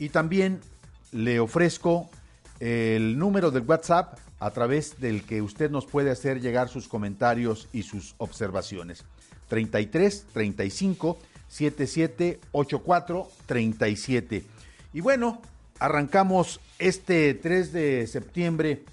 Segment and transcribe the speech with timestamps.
[0.00, 0.58] y también
[1.12, 2.10] le ofrezco
[2.58, 7.68] el número del WhatsApp a través del que usted nos puede hacer llegar sus comentarios
[7.72, 9.04] y sus observaciones.
[9.48, 14.44] 33 35 77 84 37.
[14.92, 15.40] Y bueno,
[15.78, 18.84] arrancamos este 3 de septiembre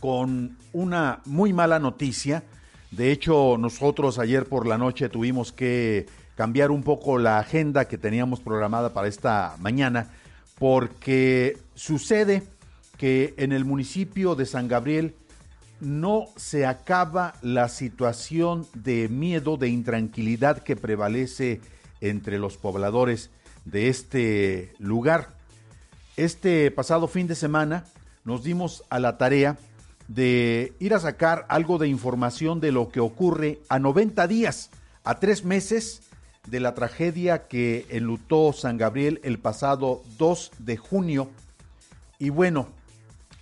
[0.00, 2.42] con una muy mala noticia.
[2.90, 7.98] De hecho, nosotros ayer por la noche tuvimos que cambiar un poco la agenda que
[7.98, 10.10] teníamos programada para esta mañana
[10.58, 12.42] porque sucede
[13.02, 15.16] que en el municipio de San Gabriel
[15.80, 21.60] no se acaba la situación de miedo, de intranquilidad que prevalece
[22.00, 23.30] entre los pobladores
[23.64, 25.30] de este lugar.
[26.16, 27.86] Este pasado fin de semana
[28.24, 29.58] nos dimos a la tarea
[30.06, 34.70] de ir a sacar algo de información de lo que ocurre a 90 días,
[35.02, 36.02] a tres meses
[36.46, 41.30] de la tragedia que enlutó San Gabriel el pasado 2 de junio.
[42.20, 42.68] Y bueno,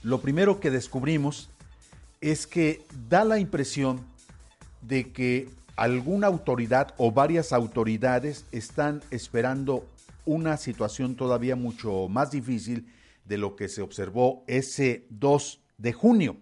[0.02, 1.50] lo primero que descubrimos
[2.20, 4.00] es que da la impresión
[4.82, 9.86] de que alguna autoridad o varias autoridades están esperando
[10.24, 12.86] una situación todavía mucho más difícil
[13.24, 16.36] de lo que se observó ese 2 de junio.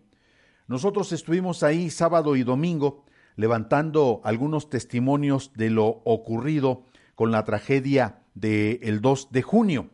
[0.67, 3.05] Nosotros estuvimos ahí sábado y domingo
[3.37, 9.91] levantando algunos testimonios de lo ocurrido con la tragedia del 2 de junio.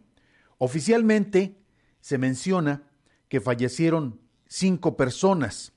[0.59, 1.57] Oficialmente
[2.01, 2.83] se menciona
[3.29, 5.73] que fallecieron cinco personas.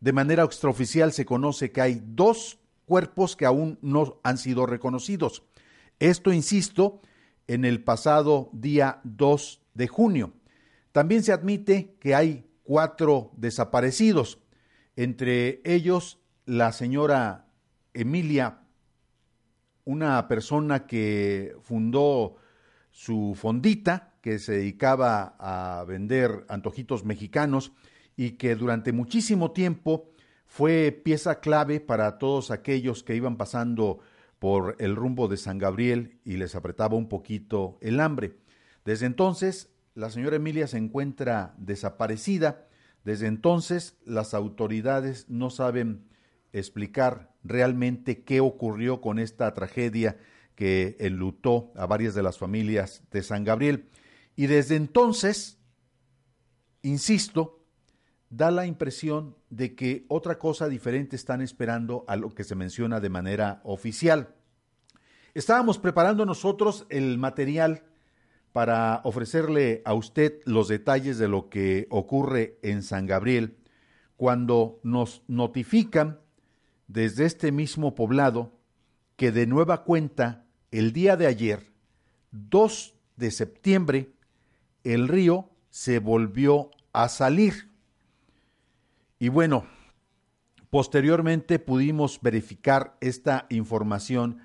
[0.00, 5.44] De manera extraoficial se conoce que hay dos cuerpos que aún no han sido reconocidos.
[5.98, 7.00] Esto, insisto,
[7.46, 10.32] en el pasado día 2 de junio.
[10.92, 14.38] También se admite que hay cuatro desaparecidos,
[14.96, 17.48] entre ellos la señora
[17.94, 18.60] Emilia,
[19.84, 22.36] una persona que fundó
[22.90, 27.72] su fondita, que se dedicaba a vender antojitos mexicanos
[28.16, 30.10] y que durante muchísimo tiempo
[30.46, 34.00] fue pieza clave para todos aquellos que iban pasando
[34.38, 38.36] por el rumbo de San Gabriel y les apretaba un poquito el hambre.
[38.84, 42.68] Desde entonces la señora Emilia se encuentra desaparecida.
[43.04, 46.08] Desde entonces las autoridades no saben
[46.52, 50.16] explicar realmente qué ocurrió con esta tragedia
[50.54, 53.88] que enlutó a varias de las familias de San Gabriel.
[54.38, 55.58] Y desde entonces,
[56.82, 57.64] insisto,
[58.30, 63.00] da la impresión de que otra cosa diferente están esperando a lo que se menciona
[63.00, 64.36] de manera oficial.
[65.34, 67.82] Estábamos preparando nosotros el material
[68.52, 73.56] para ofrecerle a usted los detalles de lo que ocurre en San Gabriel
[74.16, 76.20] cuando nos notifican
[76.86, 78.52] desde este mismo poblado
[79.16, 81.72] que de nueva cuenta el día de ayer,
[82.30, 84.12] 2 de septiembre,
[84.94, 87.70] el río se volvió a salir.
[89.18, 89.66] Y bueno,
[90.70, 94.40] posteriormente pudimos verificar esta información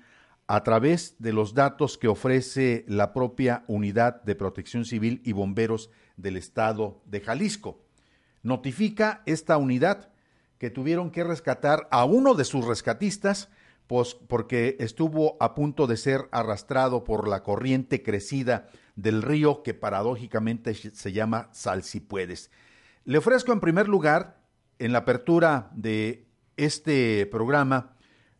[0.46, 5.90] a través de los datos que ofrece la propia Unidad de Protección Civil y Bomberos
[6.16, 7.80] del Estado de Jalisco.
[8.42, 10.10] Notifica esta unidad
[10.58, 13.48] que tuvieron que rescatar a uno de sus rescatistas
[13.86, 19.74] pues, porque estuvo a punto de ser arrastrado por la corriente crecida del río que
[19.74, 22.50] paradójicamente se llama Salsipuedes.
[23.04, 24.40] Le ofrezco en primer lugar,
[24.78, 26.26] en la apertura de
[26.56, 27.96] este programa,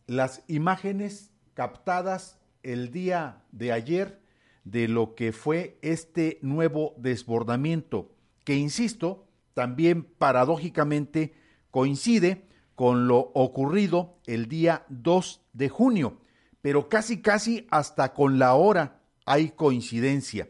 [0.07, 4.19] las imágenes captadas el día de ayer
[4.63, 8.11] de lo que fue este nuevo desbordamiento,
[8.43, 11.33] que insisto, también paradójicamente
[11.69, 12.44] coincide
[12.75, 16.19] con lo ocurrido el día 2 de junio,
[16.61, 20.49] pero casi casi hasta con la hora hay coincidencia.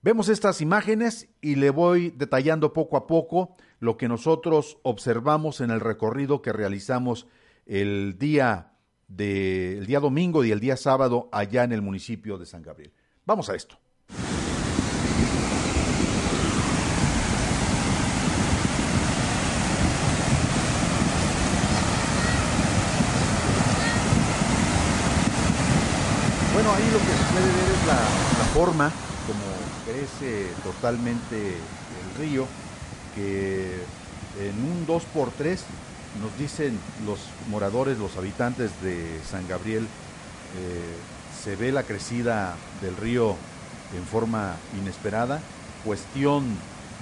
[0.00, 5.70] Vemos estas imágenes y le voy detallando poco a poco lo que nosotros observamos en
[5.70, 7.26] el recorrido que realizamos
[7.66, 8.72] el día
[9.08, 12.92] de, el día domingo y el día sábado allá en el municipio de San Gabriel.
[13.24, 13.78] Vamos a esto.
[26.58, 28.90] Bueno, ahí lo que se puede ver es la, forma
[29.28, 32.44] como crece totalmente el río,
[33.14, 33.84] que
[34.40, 35.58] en un 2x3
[36.20, 36.76] nos dicen
[37.06, 37.20] los
[37.50, 40.96] moradores, los habitantes de San Gabriel, eh,
[41.40, 43.36] se ve la crecida del río
[43.96, 45.40] en forma inesperada,
[45.84, 46.44] cuestión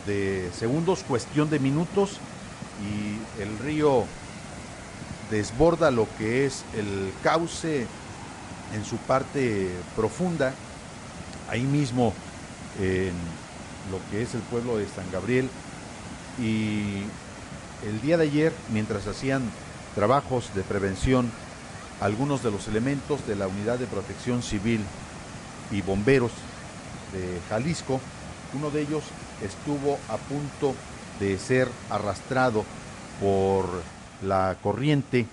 [0.06, 2.19] de segundos, cuestión de minutos,
[2.85, 4.05] y el río
[5.31, 7.87] desborda lo que es el cauce
[8.75, 10.53] en su parte profunda,
[11.48, 12.12] ahí mismo
[12.81, 13.12] en
[13.90, 15.48] lo que es el pueblo de San Gabriel,
[16.38, 17.02] y
[17.87, 19.43] el día de ayer, mientras hacían
[19.94, 21.31] trabajos de prevención,
[22.00, 24.81] algunos de los elementos de la Unidad de Protección Civil
[25.70, 26.32] y Bomberos
[27.12, 28.00] de Jalisco,
[28.54, 29.04] uno de ellos
[29.43, 30.75] estuvo a punto
[31.20, 32.64] de ser arrastrado
[33.20, 33.66] por
[34.22, 35.26] la corriente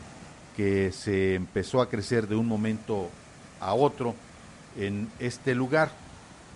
[0.56, 3.10] que se empezó a crecer de un momento
[3.60, 4.15] a otro
[4.77, 5.92] en este lugar.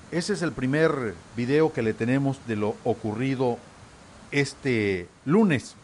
[0.09, 3.57] Ese es el primer video que le tenemos de lo ocurrido
[4.31, 5.75] este lunes.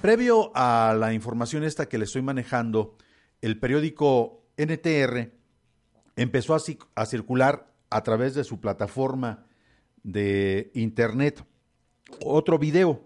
[0.00, 2.94] Previo a la información esta que le estoy manejando,
[3.40, 5.32] el periódico NTR
[6.14, 6.60] empezó a,
[6.94, 9.46] a circular a través de su plataforma
[10.04, 11.44] de internet
[12.24, 13.04] otro video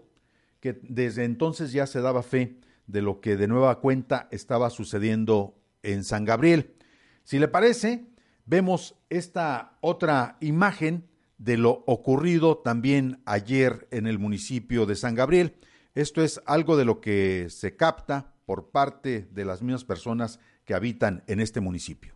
[0.59, 5.55] que desde entonces ya se daba fe de lo que de nueva cuenta estaba sucediendo
[5.81, 6.75] en San Gabriel.
[7.23, 8.10] Si le parece,
[8.51, 11.07] vemos esta otra imagen
[11.37, 15.55] de lo ocurrido también ayer en el municipio de San Gabriel.
[15.95, 20.73] Esto es algo de lo que se capta por parte de las mismas personas que
[20.73, 22.13] habitan en este municipio.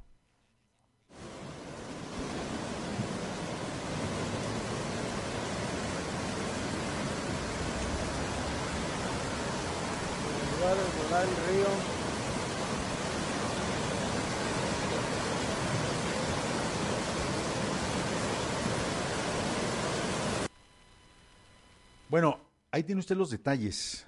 [22.16, 22.40] Bueno,
[22.72, 24.08] ahí tiene usted los detalles.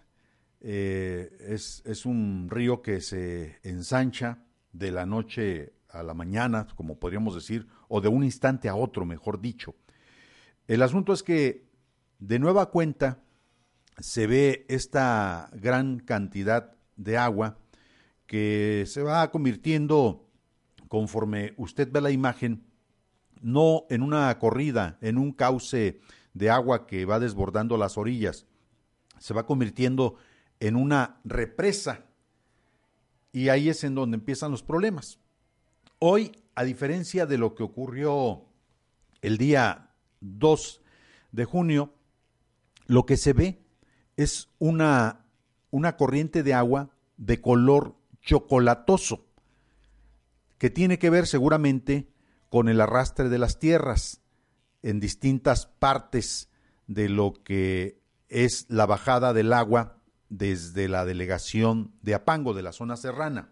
[0.61, 7.01] Eh, es, es, un río que se ensancha de la noche a la mañana, como
[7.01, 9.75] podríamos decir, o de un instante a otro, mejor dicho.
[10.69, 11.67] El asunto es que,
[12.19, 13.19] de nueva cuenta,
[13.99, 17.57] se ve esta gran cantidad de agua
[18.25, 20.29] que se va convirtiendo,
[20.87, 22.63] conforme usted ve la imagen,
[23.41, 25.99] no en una corrida, en un cauce
[26.37, 28.45] de agua que va desbordando las orillas,
[29.19, 30.15] se va convirtiendo
[30.59, 32.05] en una represa.
[33.31, 35.19] Y ahí es en donde empiezan los problemas.
[35.99, 38.45] Hoy, a diferencia de lo que ocurrió
[39.21, 40.81] el día 2
[41.31, 41.93] de junio,
[42.85, 43.65] lo que se ve
[44.15, 45.25] es una,
[45.71, 49.25] una corriente de agua de color chocolatoso,
[50.57, 52.09] que tiene que ver seguramente
[52.49, 54.21] con el arrastre de las tierras
[54.83, 56.49] en distintas partes
[56.87, 59.97] de lo que es la bajada del agua
[60.29, 63.49] desde la delegación de Apango, de la zona serrana.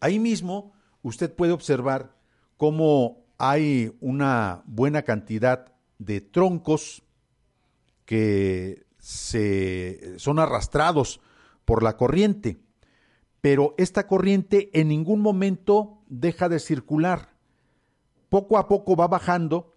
[0.00, 2.16] Ahí mismo usted puede observar
[2.56, 7.02] cómo hay una buena cantidad de troncos
[8.04, 11.20] que se, son arrastrados
[11.64, 12.60] por la corriente,
[13.40, 17.30] pero esta corriente en ningún momento deja de circular.
[18.28, 19.71] Poco a poco va bajando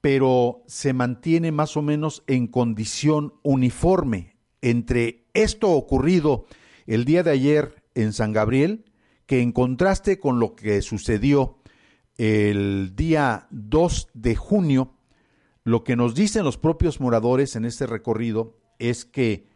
[0.00, 4.36] pero se mantiene más o menos en condición uniforme.
[4.62, 6.46] Entre esto ocurrido
[6.86, 8.84] el día de ayer en San Gabriel,
[9.26, 11.58] que en contraste con lo que sucedió
[12.16, 14.94] el día 2 de junio,
[15.64, 19.48] lo que nos dicen los propios moradores en este recorrido es que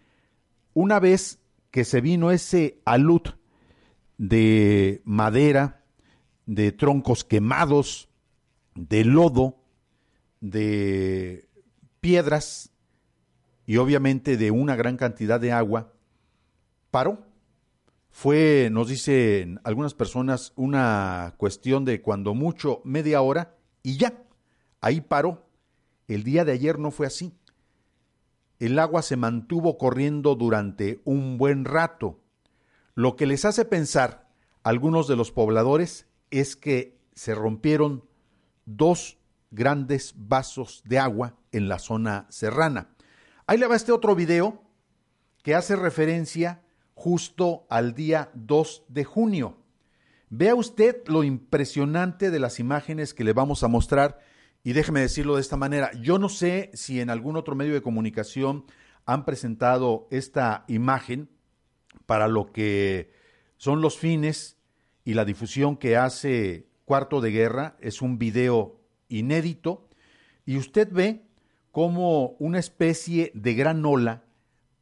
[0.75, 3.23] una vez que se vino ese alud
[4.19, 5.85] de madera,
[6.47, 8.09] de troncos quemados,
[8.75, 9.64] de lodo,
[10.51, 11.49] de
[12.01, 12.71] piedras
[13.65, 15.95] y obviamente de una gran cantidad de agua,
[16.91, 17.25] paró,
[18.11, 24.23] fue, nos dicen algunas personas, una cuestión de cuando mucho media hora y ya,
[24.81, 25.47] ahí paró.
[26.07, 27.33] El día de ayer no fue así.
[28.59, 32.21] El agua se mantuvo corriendo durante un buen rato,
[32.95, 34.29] lo que les hace pensar
[34.63, 38.05] a algunos de los pobladores es que se rompieron
[38.67, 39.19] dos
[39.55, 42.89] grandes vasos de agua en la zona serrana.
[43.47, 44.63] Ahí le va este otro video
[45.43, 46.63] que hace referencia
[46.95, 49.59] justo al día 2 de junio.
[50.31, 54.21] Vea usted lo impresionante de las imágenes que le vamos a mostrar
[54.63, 57.83] y déjeme decirlo de esta manera, yo no sé si en algún otro medio de
[57.83, 58.65] comunicación
[59.05, 61.29] han presentado esta imagen
[62.07, 63.13] para lo que
[63.59, 64.57] son los fines
[65.05, 68.81] y la difusión que hace Cuarto de Guerra, es un video
[69.19, 69.89] inédito,
[70.47, 71.23] y usted ve
[71.71, 74.25] cómo una especie de gran ola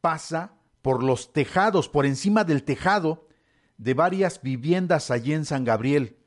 [0.01, 3.27] pasa por los tejados, por encima del tejado
[3.77, 6.17] de varias viviendas allí en San Gabriel,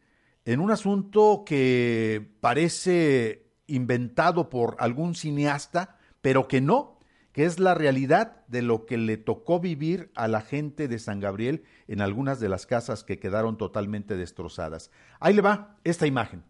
[0.45, 6.99] en un asunto que parece inventado por algún cineasta, pero que no,
[7.33, 11.21] que es la realidad de lo que le tocó vivir a la gente de San
[11.21, 14.91] Gabriel en algunas de las casas que quedaron totalmente destrozadas.
[15.21, 16.45] Ahí le va esta imagen.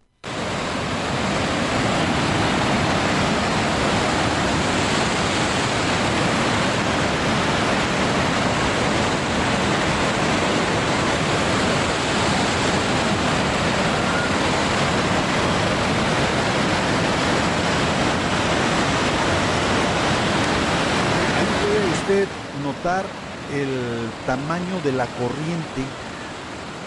[23.63, 25.83] El tamaño de la corriente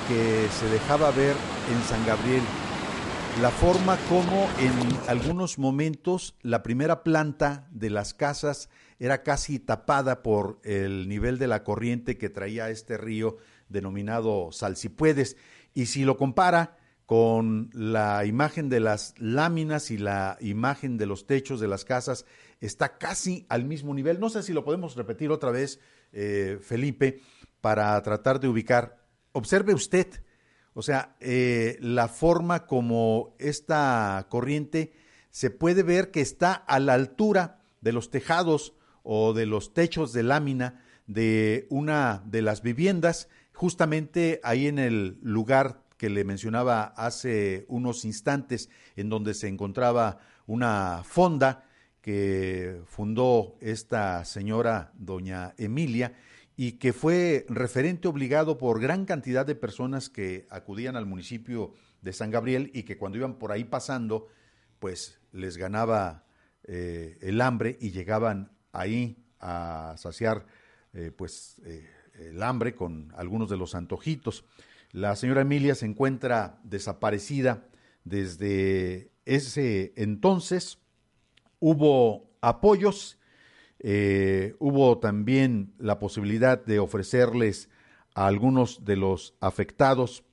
[0.07, 1.35] que se dejaba ver
[1.71, 2.43] en San Gabriel,
[3.41, 10.21] la forma como en algunos momentos la primera planta de las casas era casi tapada
[10.21, 13.37] por el nivel de la corriente que traía este río
[13.69, 15.37] denominado Salsipuedes.
[15.73, 21.25] Y si lo compara con la imagen de las láminas y la imagen de los
[21.25, 22.25] techos de las casas,
[22.59, 24.19] está casi al mismo nivel.
[24.19, 25.79] No sé si lo podemos repetir otra vez,
[26.11, 27.21] eh, Felipe,
[27.61, 29.05] para tratar de ubicar.
[29.31, 30.07] Observe usted,
[30.73, 34.93] o sea, eh, la forma como esta corriente
[35.29, 38.73] se puede ver que está a la altura de los tejados
[39.03, 45.17] o de los techos de lámina de una de las viviendas, justamente ahí en el
[45.21, 51.65] lugar que le mencionaba hace unos instantes, en donde se encontraba una fonda
[52.01, 56.13] que fundó esta señora doña Emilia
[56.55, 62.13] y que fue referente obligado por gran cantidad de personas que acudían al municipio de
[62.13, 64.27] San Gabriel y que cuando iban por ahí pasando,
[64.79, 66.25] pues les ganaba
[66.63, 70.45] eh, el hambre y llegaban ahí a saciar
[70.93, 74.45] eh, pues eh, el hambre con algunos de los antojitos.
[74.91, 77.67] La señora Emilia se encuentra desaparecida
[78.03, 80.79] desde ese entonces
[81.59, 83.17] hubo apoyos,
[83.79, 87.69] eh, hubo también la posibilidad de ofrecerles
[88.13, 90.23] a algunos de los afectados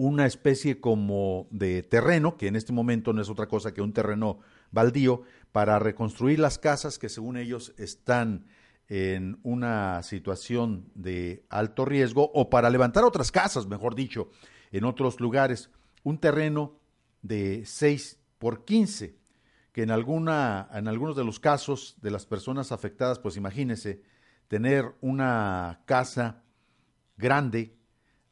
[0.00, 3.92] una especie como de terreno, que en este momento no es otra cosa que un
[3.92, 4.38] terreno
[4.70, 8.46] baldío, para reconstruir las casas que según ellos están
[8.88, 14.30] en una situación de alto riesgo o para levantar otras casas, mejor dicho,
[14.72, 15.68] en otros lugares.
[16.02, 16.78] Un terreno
[17.20, 19.19] de 6 por 15
[19.72, 24.02] que en, alguna, en algunos de los casos de las personas afectadas, pues imagínese
[24.48, 26.42] tener una casa
[27.16, 27.76] grande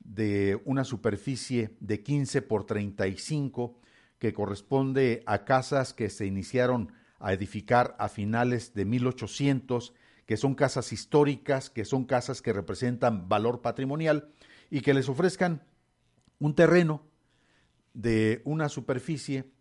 [0.00, 3.78] de una superficie de 15 por 35
[4.18, 9.94] que corresponde a casas que se iniciaron a edificar a finales de 1800,
[10.26, 14.30] que son casas históricas, que son casas que representan valor patrimonial
[14.70, 15.62] y que les ofrezcan
[16.38, 17.02] un terreno
[17.94, 19.52] de una superficie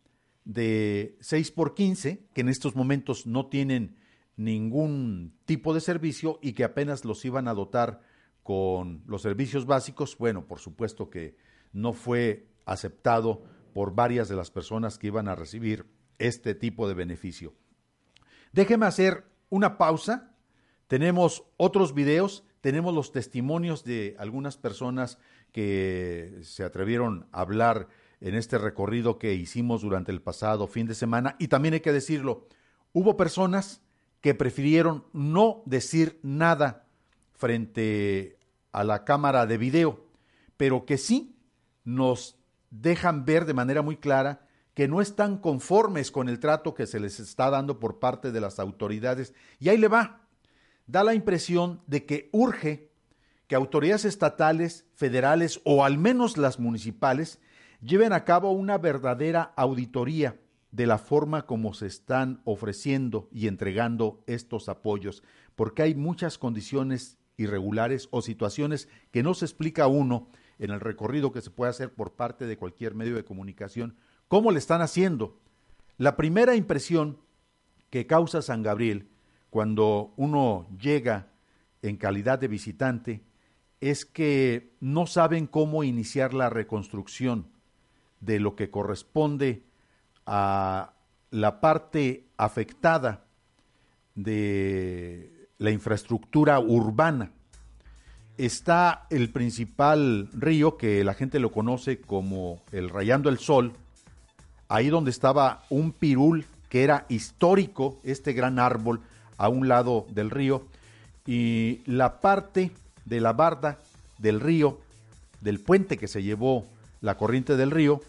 [0.48, 3.98] de 6 por 15, que en estos momentos no tienen
[4.38, 8.00] ningún tipo de servicio y que apenas los iban a dotar
[8.44, 11.36] con los servicios básicos, bueno, por supuesto que
[11.74, 15.86] no fue aceptado por varias de las personas que iban a recibir
[16.18, 17.54] este tipo de beneficio.
[18.54, 20.32] Déjeme hacer una pausa.
[20.88, 25.20] Tenemos otros videos, tenemos los testimonios de algunas personas
[25.52, 27.90] que se atrevieron a hablar
[28.22, 31.36] en este recorrido que hicimos durante el pasado fin de semana.
[31.40, 32.48] Y también hay que decirlo,
[32.94, 33.82] hubo personas
[34.22, 36.88] que prefirieron no decir nada
[37.34, 38.38] frente
[38.72, 40.06] a la cámara de video,
[40.58, 41.36] pero que sí
[41.84, 42.38] nos
[42.70, 47.00] dejan ver de manera muy clara que no están conformes con el trato que se
[47.00, 49.34] les está dando por parte de las autoridades.
[49.60, 50.22] Y ahí le va.
[50.86, 52.92] Da la impresión de que urge
[53.48, 57.40] que autoridades estatales, federales o al menos las municipales
[57.82, 60.40] lleven a cabo una verdadera auditoría
[60.72, 65.24] de la forma como se están ofreciendo y entregando estos apoyos,
[65.56, 70.30] porque hay muchas condiciones irregulares o situaciones que no se explica uno
[70.60, 73.96] en el recorrido que se puede hacer por parte de cualquier medio de comunicación,
[74.28, 75.40] cómo le están haciendo.
[75.98, 77.20] La primera impresión
[77.90, 79.10] que causa San Gabriel
[79.50, 81.32] cuando uno llega
[81.82, 83.24] en calidad de visitante
[83.80, 87.52] es que no saben cómo iniciar la reconstrucción
[88.20, 89.64] de lo que corresponde
[90.26, 90.94] a
[91.32, 93.24] la parte afectada
[94.16, 97.32] de la infraestructura urbana.
[98.38, 103.74] Está el principal río que la gente lo conoce como el Rayando el Sol,
[104.70, 109.02] ahí donde estaba un pirul que era histórico, este gran árbol
[109.38, 110.68] a un lado del río,
[111.26, 112.72] y la parte
[113.06, 113.80] de la barda
[114.18, 114.80] del río,
[115.42, 116.66] del puente que se llevó
[117.02, 118.02] la corriente del río,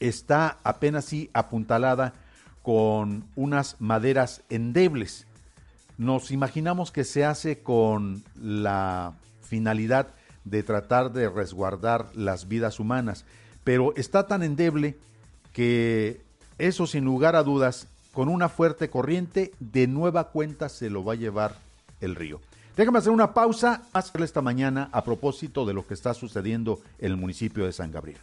[0.00, 2.14] está apenas sí apuntalada
[2.62, 5.26] con unas maderas endebles.
[5.96, 10.08] Nos imaginamos que se hace con la finalidad
[10.44, 13.24] de tratar de resguardar las vidas humanas,
[13.64, 14.96] pero está tan endeble
[15.52, 16.20] que
[16.58, 21.12] eso sin lugar a dudas, con una fuerte corriente, de nueva cuenta se lo va
[21.12, 21.56] a llevar
[22.00, 22.40] el río.
[22.78, 27.10] Déjame hacer una pausa, hacerle esta mañana a propósito de lo que está sucediendo en
[27.10, 28.20] el municipio de San Gabriel.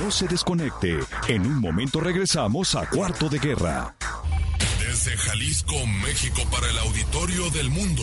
[0.00, 0.98] No se desconecte.
[1.28, 3.94] En un momento regresamos a Cuarto de Guerra.
[4.80, 8.02] Desde Jalisco, México, para el auditorio del mundo.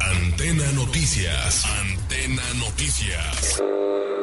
[0.00, 1.64] Antena Noticias.
[1.64, 3.62] Antena Noticias.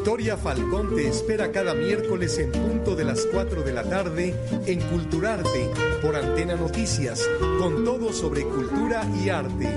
[0.00, 4.34] Victoria Falcón te espera cada miércoles en punto de las 4 de la tarde
[4.64, 5.68] en Culturarte
[6.00, 9.68] por Antena Noticias, con todo sobre cultura y arte.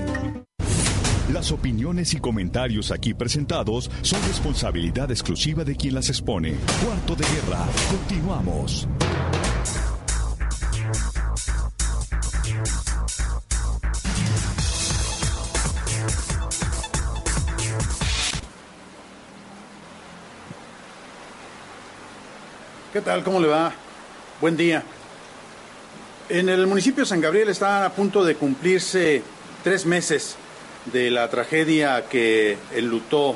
[1.30, 6.54] Las opiniones y comentarios aquí presentados son responsabilidad exclusiva de quien las expone.
[6.82, 8.88] Cuarto de guerra, continuamos.
[22.94, 23.24] ¿Qué tal?
[23.24, 23.72] ¿Cómo le va?
[24.40, 24.84] Buen día.
[26.28, 29.20] En el municipio de San Gabriel está a punto de cumplirse
[29.64, 30.36] tres meses
[30.92, 33.34] de la tragedia que enlutó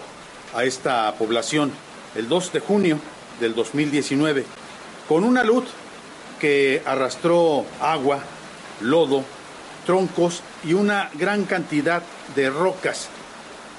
[0.54, 1.72] a esta población
[2.14, 3.00] el 2 de junio
[3.40, 4.44] del 2019,
[5.08, 5.64] con una luz
[6.38, 8.20] que arrastró agua,
[8.80, 9.24] lodo,
[9.86, 12.04] troncos y una gran cantidad
[12.36, 13.08] de rocas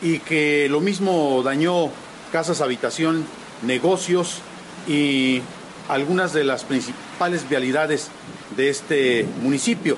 [0.02, 1.90] y que lo mismo dañó
[2.34, 3.26] casas, habitación,
[3.62, 4.42] negocios
[4.86, 5.42] y
[5.90, 8.08] algunas de las principales vialidades
[8.56, 9.98] de este municipio.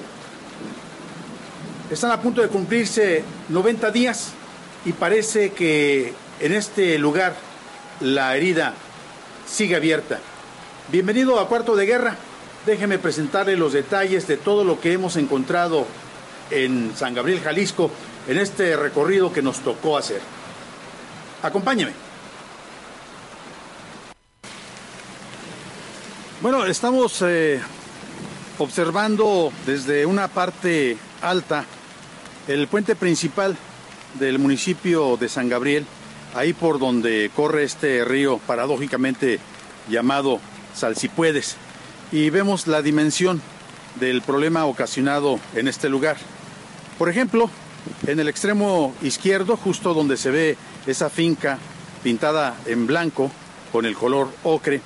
[1.91, 4.31] Están a punto de cumplirse 90 días
[4.85, 7.35] y parece que en este lugar
[7.99, 8.73] la herida
[9.45, 10.19] sigue abierta.
[10.89, 12.15] Bienvenido a Cuarto de Guerra.
[12.65, 15.85] Déjeme presentarle los detalles de todo lo que hemos encontrado
[16.49, 17.91] en San Gabriel, Jalisco,
[18.27, 20.21] en este recorrido que nos tocó hacer.
[21.43, 22.10] Acompáñeme.
[26.41, 27.59] Bueno, estamos eh,
[28.57, 31.65] observando desde una parte alta
[32.47, 33.55] el puente principal
[34.19, 35.85] del municipio de San Gabriel,
[36.33, 39.39] ahí por donde corre este río paradójicamente
[39.87, 40.39] llamado
[40.73, 41.57] Salsipuedes,
[42.11, 43.39] y vemos la dimensión
[43.99, 46.17] del problema ocasionado en este lugar.
[46.97, 47.51] Por ejemplo,
[48.07, 51.59] en el extremo izquierdo, justo donde se ve esa finca
[52.01, 53.29] pintada en blanco
[53.71, 54.81] con el color ocre,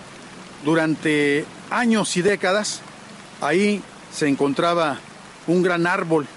[0.64, 2.82] durante años y décadas,
[3.42, 3.82] ahí
[4.14, 4.98] se encontraba
[5.48, 6.28] un gran árbol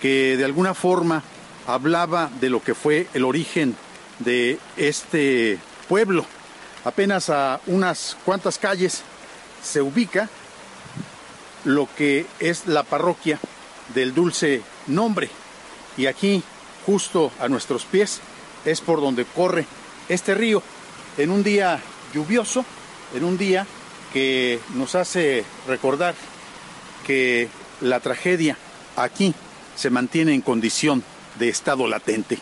[0.00, 1.22] que de alguna forma
[1.66, 3.76] hablaba de lo que fue el origen
[4.18, 6.24] de este pueblo.
[6.84, 9.02] Apenas a unas cuantas calles
[9.62, 10.28] se ubica
[11.64, 13.38] lo que es la parroquia
[13.94, 15.28] del dulce nombre.
[15.96, 16.42] Y aquí,
[16.84, 18.20] justo a nuestros pies,
[18.64, 19.66] es por donde corre
[20.08, 20.62] este río
[21.18, 21.80] en un día
[22.14, 22.64] lluvioso,
[23.14, 23.66] en un día
[24.12, 26.14] que nos hace recordar
[27.06, 27.48] que
[27.80, 28.56] la tragedia
[28.96, 29.34] aquí
[29.74, 31.04] se mantiene en condición
[31.38, 32.38] de estado latente.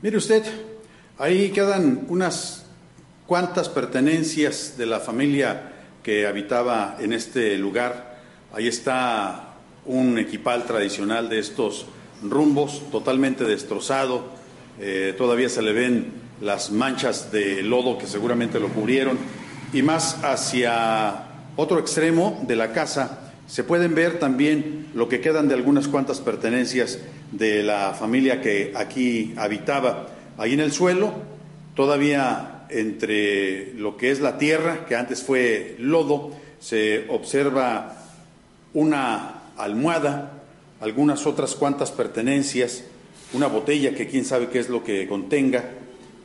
[0.00, 0.44] Mire usted,
[1.18, 2.66] ahí quedan unas
[3.26, 8.22] cuantas pertenencias de la familia que habitaba en este lugar.
[8.54, 11.86] Ahí está un equipal tradicional de estos
[12.22, 14.37] rumbos, totalmente destrozado.
[14.80, 19.18] Eh, todavía se le ven las manchas de lodo que seguramente lo cubrieron.
[19.72, 21.24] Y más hacia
[21.56, 26.20] otro extremo de la casa se pueden ver también lo que quedan de algunas cuantas
[26.20, 26.98] pertenencias
[27.32, 30.08] de la familia que aquí habitaba.
[30.36, 31.12] Ahí en el suelo,
[31.74, 37.96] todavía entre lo que es la tierra, que antes fue lodo, se observa
[38.74, 40.32] una almohada,
[40.80, 42.84] algunas otras cuantas pertenencias,
[43.32, 45.64] una botella que quién sabe qué es lo que contenga.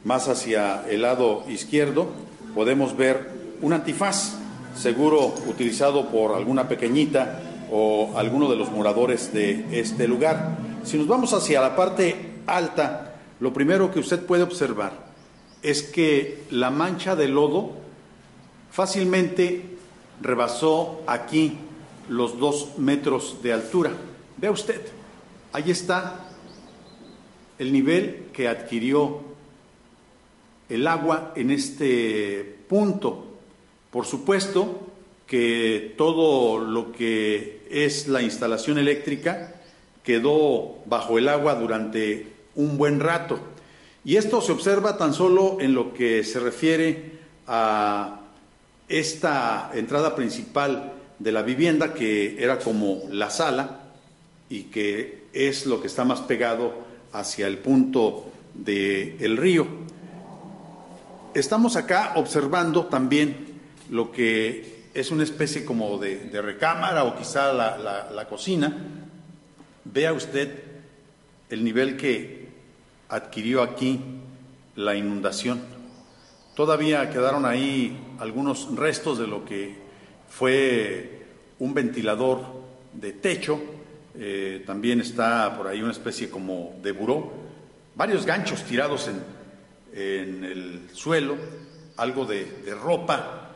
[0.03, 2.07] Más hacia el lado izquierdo
[2.53, 3.29] podemos ver
[3.61, 4.35] un antifaz,
[4.75, 10.57] seguro utilizado por alguna pequeñita o alguno de los moradores de este lugar.
[10.83, 15.11] Si nos vamos hacia la parte alta, lo primero que usted puede observar
[15.61, 17.71] es que la mancha de lodo
[18.71, 19.63] fácilmente
[20.21, 21.57] rebasó aquí
[22.09, 23.91] los dos metros de altura.
[24.37, 24.81] Vea usted,
[25.53, 26.32] ahí está
[27.63, 29.21] el nivel que adquirió
[30.69, 33.25] el agua en este punto.
[33.89, 34.91] Por supuesto
[35.25, 39.55] que todo lo que es la instalación eléctrica
[40.03, 43.39] quedó bajo el agua durante un buen rato.
[44.03, 47.13] Y esto se observa tan solo en lo que se refiere
[47.47, 48.19] a
[48.89, 53.79] esta entrada principal de la vivienda, que era como la sala
[54.49, 59.65] y que es lo que está más pegado hacia el punto del río.
[61.33, 63.53] Estamos acá observando también
[63.89, 68.93] lo que es una especie como de, recámara o quizá la cocina,
[69.85, 70.63] Vea usted
[71.49, 72.47] el nivel que
[73.09, 73.99] adquirió aquí
[74.75, 75.61] la inundación.
[76.55, 79.75] Todavía quedaron ahí algunos restos de lo que
[80.29, 81.25] fue
[81.59, 82.45] un ventilador
[82.93, 83.59] de techo.
[84.15, 87.31] Eh, también está por ahí una especie como de buró.
[87.95, 91.35] Varios ganchos tirados en, el suelo,
[91.97, 93.51] algo de, de ropa.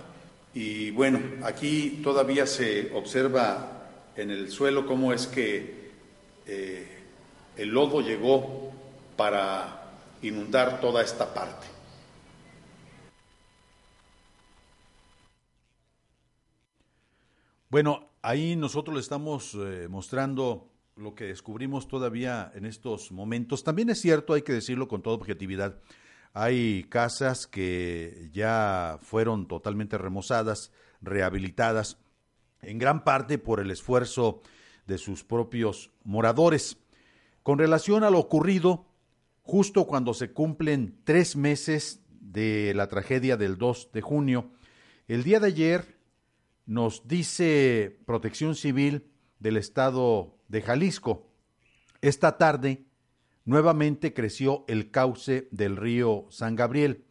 [0.53, 3.77] Y bueno, aquí todavía se observa
[4.15, 5.91] en el suelo cómo es que
[6.47, 6.87] eh,
[7.55, 8.71] el lodo llegó
[9.15, 9.91] para
[10.21, 11.67] inundar toda esta parte.
[17.69, 23.63] Bueno, ahí nosotros le estamos eh, mostrando lo que descubrimos todavía en estos momentos.
[23.63, 25.79] También es cierto, hay que decirlo con toda objetividad,
[26.33, 31.97] hay casas que ya fueron totalmente remozadas, rehabilitadas,
[32.61, 34.41] en gran parte por el esfuerzo
[34.87, 36.77] de sus propios moradores.
[37.43, 38.85] Con relación a lo ocurrido,
[39.43, 44.51] justo cuando se cumplen tres meses de la tragedia del 2 de junio,
[45.07, 45.96] el día de ayer
[46.67, 51.31] nos dice Protección Civil del Estado de Jalisco,
[52.01, 52.85] esta tarde
[53.45, 57.05] nuevamente creció el cauce del río San Gabriel.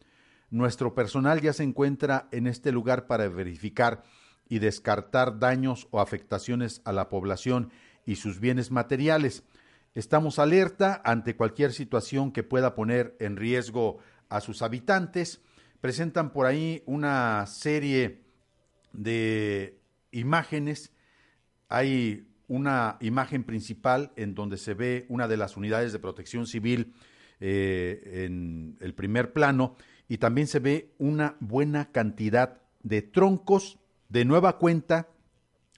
[0.49, 4.03] Nuestro personal ya se encuentra en este lugar para verificar
[4.47, 7.71] y descartar daños o afectaciones a la población
[8.05, 9.43] y sus bienes materiales.
[9.95, 13.97] Estamos alerta ante cualquier situación que pueda poner en riesgo
[14.29, 15.41] a sus habitantes.
[15.81, 18.26] Presentan por ahí una serie
[18.93, 19.79] de
[20.11, 20.91] imágenes.
[21.69, 26.93] Hay una imagen principal en donde se ve una de las unidades de protección civil
[27.39, 29.75] eh, en el primer plano
[30.07, 35.09] y también se ve una buena cantidad de troncos de nueva cuenta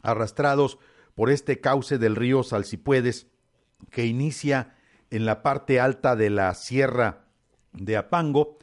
[0.01, 0.77] arrastrados
[1.15, 3.27] por este cauce del río Salsipuedes
[3.89, 4.75] que inicia
[5.09, 7.25] en la parte alta de la sierra
[7.73, 8.57] de Apango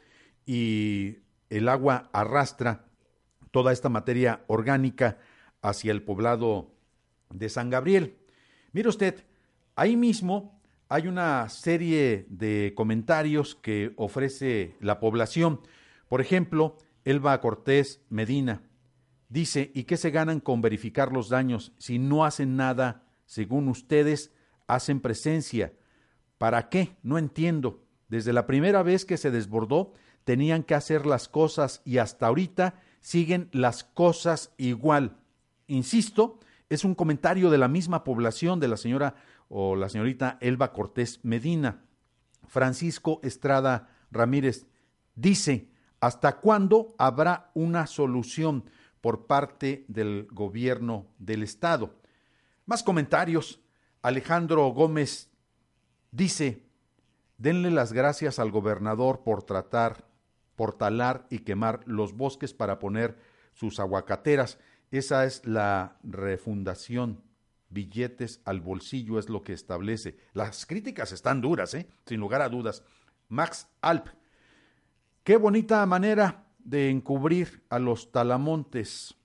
[0.45, 1.17] y
[1.49, 2.86] el agua arrastra
[3.57, 5.17] toda esta materia orgánica
[5.63, 6.75] hacia el poblado
[7.31, 8.15] de San Gabriel.
[8.71, 9.25] Mire usted,
[9.75, 15.61] ahí mismo hay una serie de comentarios que ofrece la población.
[16.07, 18.61] Por ejemplo, Elba Cortés Medina
[19.27, 24.31] Dice, ¿y qué se ganan con verificar los daños si no hacen nada, según ustedes,
[24.67, 25.73] hacen presencia?
[26.37, 26.95] ¿Para qué?
[27.01, 27.83] No entiendo.
[28.07, 29.93] Desde la primera vez que se desbordó,
[30.25, 35.17] tenían que hacer las cosas y hasta ahorita siguen las cosas igual.
[35.67, 39.15] Insisto, Es un comentario de la misma población de la señora
[39.47, 41.85] o la señorita Elba Cortés Medina.
[42.47, 44.67] Francisco Estrada Ramírez
[45.15, 45.69] dice,
[46.01, 48.65] ¿hasta cuándo habrá una solución
[48.99, 51.95] por parte del gobierno del estado?
[52.65, 53.61] Más comentarios.
[54.01, 55.29] Alejandro Gómez
[56.11, 56.63] dice,
[57.37, 60.06] denle las gracias al gobernador por tratar,
[60.57, 63.17] por talar y quemar los bosques para poner
[63.53, 64.59] sus aguacateras.
[64.91, 67.23] Esa es la refundación.
[67.69, 70.17] Billetes al bolsillo es lo que establece.
[70.33, 71.87] Las críticas están duras, ¿eh?
[72.05, 72.83] sin lugar a dudas.
[73.29, 74.07] Max Alp.
[75.23, 79.15] Qué bonita manera de encubrir a los talamontes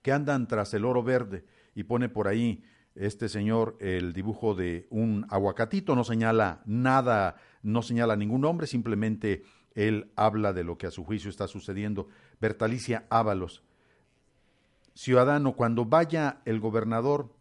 [0.00, 1.44] que andan tras el oro verde.
[1.74, 5.94] Y pone por ahí este señor el dibujo de un aguacatito.
[5.94, 9.42] No señala nada, no señala ningún nombre, simplemente
[9.74, 12.08] él habla de lo que a su juicio está sucediendo.
[12.40, 13.62] Bertalicia Ábalos
[14.94, 17.34] ciudadano, cuando vaya el gobernador,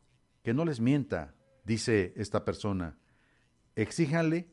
[0.44, 2.98] que no les mienta, dice esta persona,
[3.76, 4.48] exíjanle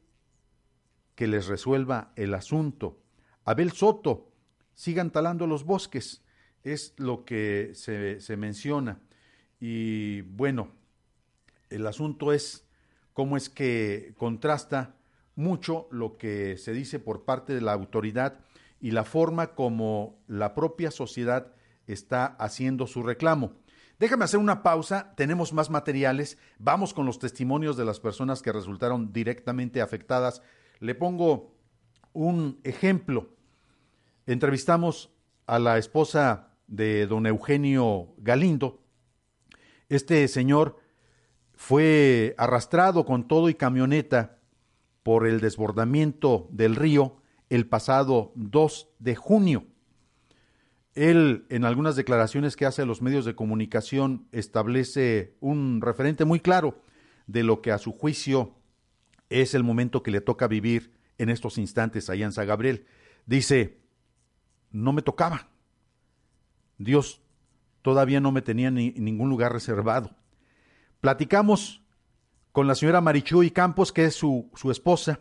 [1.15, 3.01] que les resuelva el asunto.
[3.45, 4.33] Abel Soto,
[4.75, 6.25] sigan talando los bosques,
[6.65, 9.01] es lo que se, se menciona.
[9.61, 10.73] Y bueno,
[11.71, 12.67] el asunto es
[13.13, 14.97] cómo es que contrasta
[15.37, 18.41] mucho lo que se dice por parte de la autoridad
[18.81, 21.53] y la forma como la propia sociedad
[21.87, 23.53] está haciendo su reclamo.
[23.99, 28.53] Déjame hacer una pausa, tenemos más materiales, vamos con los testimonios de las personas que
[28.53, 30.43] resultaron directamente afectadas.
[30.81, 31.55] Le pongo
[32.13, 33.31] un ejemplo.
[34.27, 35.15] Entrevistamos
[35.47, 38.83] a la esposa de don Eugenio Galindo.
[39.89, 40.79] Este señor
[41.55, 44.36] fue arrastrado con todo y camioneta
[45.07, 49.65] por el desbordamiento del río el pasado 2 de junio.
[50.95, 56.41] Él, en algunas declaraciones que hace a los medios de comunicación, establece un referente muy
[56.41, 56.83] claro
[57.29, 58.57] de lo que a su juicio
[59.31, 62.85] es el momento que le toca vivir en estos instantes allá en San Gabriel.
[63.27, 63.79] Dice,
[64.73, 65.51] no me tocaba.
[66.79, 67.23] Dios
[67.83, 70.17] todavía no me tenía ni, ningún lugar reservado.
[71.01, 71.86] Platicamos
[72.57, 75.21] con la señora Marichuy Campos, que es su, su esposa,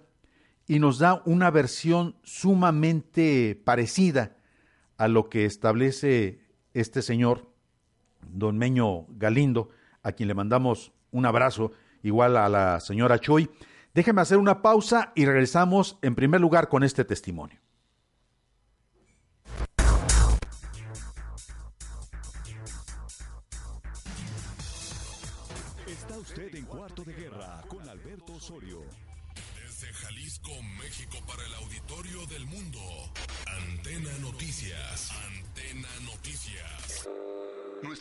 [0.67, 4.37] y nos da una versión sumamente parecida
[4.95, 6.39] a lo que establece
[6.73, 7.51] este señor,
[8.31, 9.67] don Meño Galindo,
[10.01, 13.49] a quien le mandamos un abrazo, igual a la señora Choi.
[13.93, 17.59] Déjeme hacer una pausa y regresamos en primer lugar con este testimonio.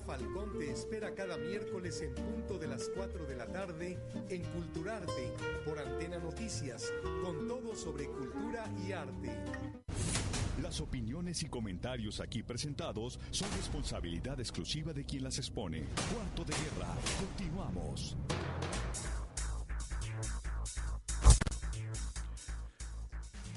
[0.00, 5.32] Falcón te espera cada miércoles en punto de las 4 de la tarde en Culturarte
[5.64, 9.30] por Antena Noticias, con todo sobre cultura y arte.
[10.62, 15.84] Las opiniones y comentarios aquí presentados son responsabilidad exclusiva de quien las expone.
[16.12, 16.94] Cuarto de guerra.
[17.20, 18.16] Continuamos.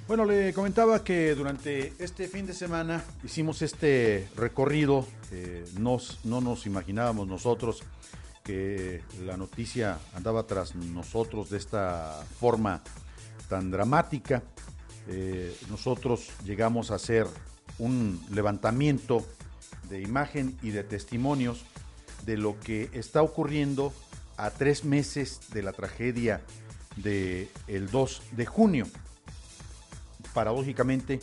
[0.07, 5.05] Bueno, le comentaba que durante este fin de semana hicimos este recorrido.
[5.79, 7.83] Nos, no nos imaginábamos nosotros
[8.41, 12.81] que la noticia andaba tras nosotros de esta forma
[13.49, 14.43] tan dramática.
[15.09, 17.27] Eh, nosotros llegamos a hacer
[17.77, 19.25] un levantamiento
[19.89, 21.65] de imagen y de testimonios
[22.25, 23.91] de lo que está ocurriendo
[24.37, 26.41] a tres meses de la tragedia
[26.95, 28.87] del el 2 de junio
[30.37, 31.19] paradójicamente,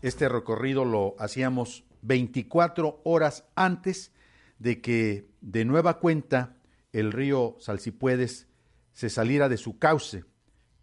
[0.00, 4.10] este recorrido lo hacíamos 24 horas antes
[4.58, 6.56] de que de nueva cuenta
[6.94, 8.48] el río Salsipuedes
[8.94, 10.24] se saliera de su cauce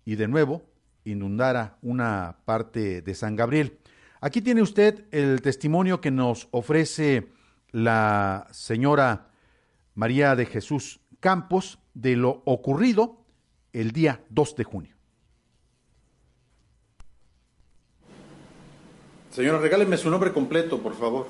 [0.06, 0.70] y de nuevo
[1.06, 3.80] inundara una parte de San Gabriel.
[4.22, 7.30] Aquí tiene usted el testimonio que nos ofrece
[7.72, 9.32] la señora
[9.96, 13.26] María de Jesús Campos de lo ocurrido
[13.74, 14.95] el día 2 de junio.
[19.36, 21.28] Señora, regáleme su nombre completo, por favor.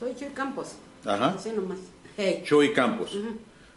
[0.00, 0.72] Soy Chuy Campos.
[1.04, 1.28] Ajá.
[1.28, 1.78] Así nomás.
[2.16, 2.42] Hey.
[2.44, 3.16] Chuy Campos.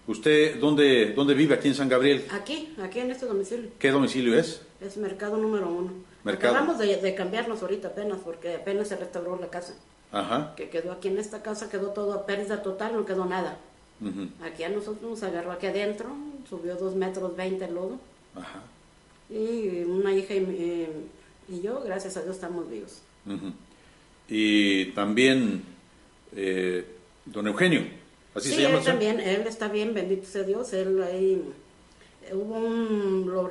[0.08, 2.26] ¿Usted dónde, dónde vive aquí en San Gabriel?
[2.32, 3.70] Aquí, aquí en este domicilio.
[3.78, 4.64] ¿Qué domicilio es?
[4.82, 5.92] Es mercado número uno.
[6.24, 6.56] Mercado.
[6.56, 9.76] Acabamos de, de cambiarnos ahorita apenas, porque apenas se restauró la casa.
[10.12, 10.56] Ajá.
[10.56, 13.60] Que quedó aquí en esta casa, quedó todo a pérdida total, no quedó nada.
[14.02, 14.28] Ujú.
[14.44, 16.08] Aquí a nosotros nos agarró aquí adentro,
[16.50, 18.00] subió dos metros veinte el lodo.
[18.34, 18.64] Ajá.
[19.30, 20.88] Y una hija y,
[21.48, 23.02] y yo, gracias a Dios, estamos vivos.
[24.28, 25.64] Y también
[26.36, 26.86] eh,
[27.26, 27.82] don Eugenio,
[28.34, 28.80] así sí, se llama.
[28.80, 30.74] él también, él está bien, bendito sea Dios.
[30.74, 31.42] Él ahí
[32.24, 33.30] eh, hubo un.
[33.32, 33.50] Lo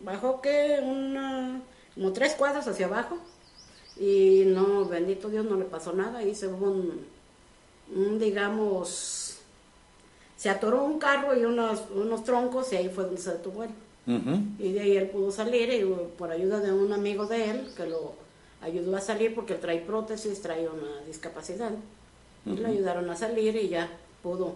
[0.00, 1.60] bajó que una.
[1.94, 3.18] como tres cuadras hacia abajo.
[3.98, 6.18] Y no, bendito Dios, no le pasó nada.
[6.18, 7.06] Ahí se hubo un.
[7.94, 9.38] un, digamos.
[10.36, 13.70] Se atoró un carro y unos, unos troncos y ahí fue donde se detuvo él.
[14.58, 15.84] Y de ahí él pudo salir y
[16.16, 18.14] por ayuda de un amigo de él que lo
[18.66, 21.72] ayudó a salir porque él trae prótesis, trae una discapacidad.
[22.44, 23.88] Y le ayudaron a salir y ya
[24.22, 24.54] pudo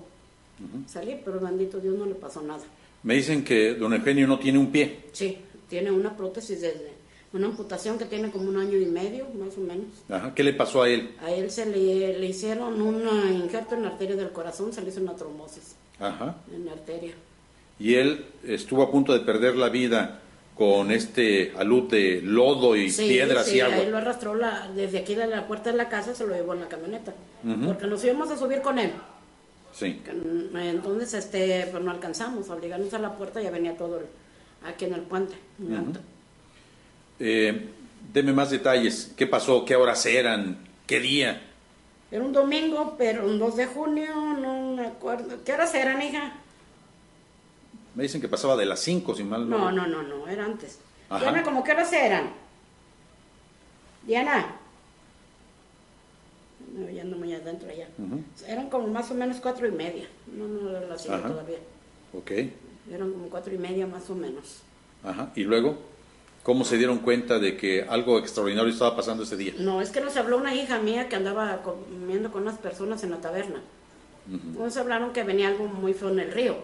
[0.87, 2.63] salir, pero bendito Dios no le pasó nada.
[3.03, 5.01] Me dicen que don Eugenio no tiene un pie.
[5.13, 7.01] Sí, tiene una prótesis desde
[7.33, 9.87] una amputación que tiene como un año y medio, más o menos.
[10.09, 10.35] Ajá.
[10.35, 11.15] ¿Qué le pasó a él?
[11.23, 14.91] A él se le, le hicieron un injerto en la arteria del corazón, se le
[14.91, 16.37] hizo una trombosis Ajá.
[16.53, 17.13] en la arteria.
[17.79, 20.21] Y él estuvo a punto de perder la vida
[20.61, 23.99] con este alud de lodo y Sí, piedras sí, y ahí lo agua.
[24.03, 26.69] arrastró la, desde aquí de la puerta de la casa, se lo llevó en la
[26.69, 27.15] camioneta.
[27.65, 28.93] Porque nos íbamos a subir con él.
[29.73, 30.03] Sí.
[30.55, 32.51] Entonces, este, pues no alcanzamos.
[32.51, 34.07] Al llegarnos a la puerta ya venía todo el-
[34.71, 35.33] aquí en el puente.
[37.19, 37.69] Eh,
[38.13, 39.13] deme más detalles.
[39.17, 39.65] ¿Qué pasó?
[39.65, 40.59] ¿Qué horas eran?
[40.87, 41.41] ¿Qué día?
[42.11, 45.39] Era un domingo, pero un 2 de junio, no me acuerdo.
[45.43, 46.35] ¿Qué horas eran, hija?
[47.95, 50.79] Me dicen que pasaba de las 5, si mal No, no, no, no, era antes.
[51.09, 51.21] Ajá.
[51.23, 52.31] Diana, ¿cómo qué horas eran?
[54.07, 54.57] Diana.
[56.75, 57.89] No, ya no muy adentro ya.
[57.99, 58.23] Ujú.
[58.47, 60.07] Eran como más o menos cuatro y media.
[60.33, 61.59] No, no era las cinco todavía.
[62.13, 62.31] Ok.
[62.93, 64.61] Eran como cuatro y media más o menos.
[65.03, 65.33] Ajá.
[65.35, 65.79] ¿Y luego?
[66.43, 69.53] ¿Cómo se dieron cuenta de que algo extraordinario estaba pasando ese día?
[69.59, 73.11] No, es que nos habló una hija mía que andaba comiendo con unas personas en
[73.11, 73.61] la taberna.
[74.27, 76.57] Nos hablaron que venía algo muy feo en el río.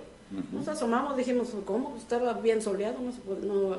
[0.53, 1.97] Nos asomamos, dijimos, ¿cómo?
[1.97, 3.77] Estaba bien soleado, no, se puede- no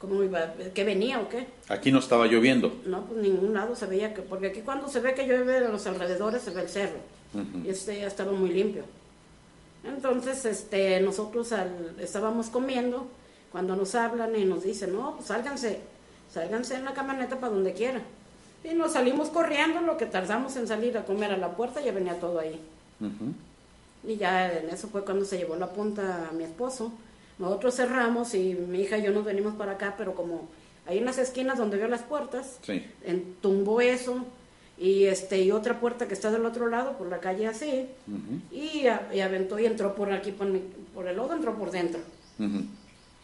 [0.00, 0.52] ¿cómo iba?
[0.74, 1.46] ¿Qué venía o qué?
[1.68, 2.72] Aquí no estaba lloviendo.
[2.86, 5.68] No, pues ningún lado se veía que, porque aquí cuando se ve que llueve a
[5.68, 6.98] los alrededores se ve el cerro.
[7.64, 8.84] Y este ya estaba muy limpio.
[9.84, 13.06] Entonces, este, nosotros al- estábamos comiendo,
[13.52, 15.80] cuando nos hablan y nos dicen, no, pues sálganse,
[16.32, 18.02] sálganse en la camioneta para donde quiera.
[18.64, 21.92] Y nos salimos corriendo, lo que tardamos en salir a comer a la puerta, ya
[21.92, 22.60] venía todo ahí.
[24.06, 26.92] Y ya en eso fue cuando se llevó la punta a mi esposo.
[27.38, 30.48] Nosotros cerramos y mi hija y yo nos venimos para acá, pero como
[30.86, 32.84] hay unas esquinas donde veo las puertas, Sí.
[33.04, 34.24] en- tumbó eso
[34.78, 37.88] y este y otra puerta que está del otro lado por la calle así
[38.50, 40.62] y, a- y aventó y entró por aquí por, mi-
[40.94, 42.00] por el lodo entró por dentro.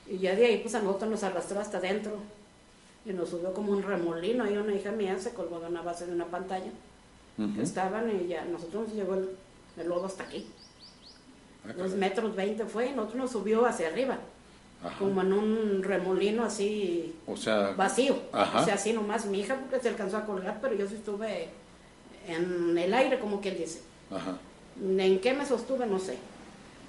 [0.09, 2.13] Y ya de ahí pues a nosotros nos arrastró hasta adentro
[3.07, 4.49] y nos subió como un remolino.
[4.51, 6.71] Y una hija mía se colgó de una base de una pantalla
[7.57, 9.31] que estaban y ya nosotros nos llevó el,
[9.79, 10.47] el lodo hasta aquí
[11.77, 14.19] dos metros veinte fue y nosotros nos subió hacia arriba
[14.83, 14.99] Ajá.
[14.99, 18.17] como en un remolino así O sea, vacío.
[18.33, 18.61] Ajá.
[18.61, 21.49] O sea, así nomás mi hija porque se alcanzó a colgar, pero yo sí estuve
[22.29, 23.81] en el aire, como quien dice.
[24.11, 24.37] ajá.
[24.83, 25.87] ¿En qué me sostuve?
[25.87, 26.19] No sé.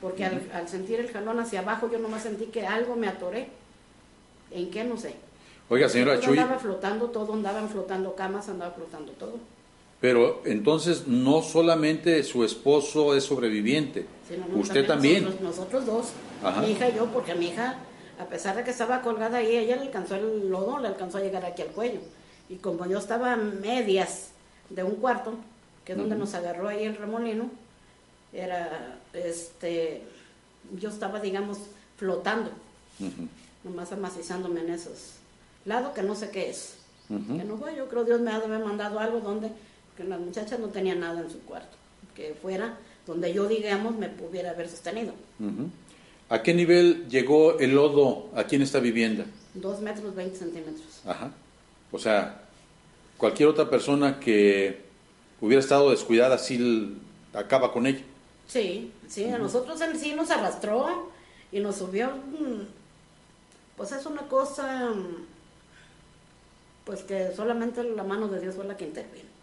[0.01, 3.47] Porque al, al sentir el jalón hacia abajo, yo nomás sentí que algo me atoré.
[4.51, 4.83] ¿En qué?
[4.83, 5.15] No sé.
[5.69, 9.37] Oiga, señora Chuy, andaba flotando todo, andaban flotando camas, andaba flotando todo.
[10.05, 15.23] Pero entonces no solamente su esposo es sobreviviente, Sino no, usted también.
[15.23, 16.05] Nosotros, nosotros dos,
[16.43, 16.61] Ajá.
[16.61, 17.77] mi hija y yo, porque mi hija,
[18.19, 21.21] a pesar de que estaba colgada ahí, ella le alcanzó el lodo, le alcanzó a
[21.21, 22.01] llegar aquí al cuello.
[22.49, 24.27] Y como yo estaba a medias
[24.69, 25.33] de un cuarto,
[25.83, 27.49] que es donde nos agarró ahí el remolino,
[28.31, 30.03] era, este,
[30.79, 31.57] yo estaba, digamos,
[31.97, 32.51] flotando,
[32.99, 33.27] Ujú.
[33.63, 35.13] nomás amacizándome en esos
[35.65, 36.75] lados que no sé qué es.
[37.07, 39.49] Que no yo creo Dios me ha de haber mandado algo donde
[39.97, 41.75] que las muchachas no tenían nada en su cuarto,
[42.15, 45.13] que fuera donde yo, digamos, me pudiera haber sostenido.
[46.29, 49.25] ¿A qué nivel llegó el lodo aquí en esta vivienda?
[49.53, 51.01] Dos metros, 20 centímetros.
[51.05, 51.31] Ajá.
[51.91, 52.41] O sea,
[53.17, 54.81] cualquier otra persona que
[55.39, 56.97] hubiera estado descuidada sí
[57.33, 58.01] acaba con ella.
[58.47, 61.11] Sí, sí, a nosotros él sí nos arrastró
[61.51, 62.09] y nos subió.
[62.09, 62.61] mm,
[63.77, 65.25] Pues es una cosa, mm,
[66.85, 69.34] pues que solamente la mano de Dios fue la que intervino.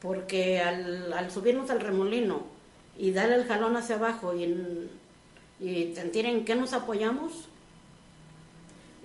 [0.00, 2.42] Porque al, al subirnos al remolino
[2.96, 4.90] y darle el jalón hacia abajo y, en-
[5.60, 7.48] y sentir en qué nos apoyamos,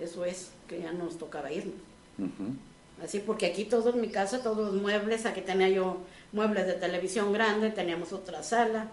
[0.00, 1.74] eso es que ya nos tocaba irnos.
[3.02, 5.96] Así, porque aquí todo en mi casa, todos los muebles, aquí tenía yo
[6.32, 8.86] muebles de televisión grande, teníamos otra sala,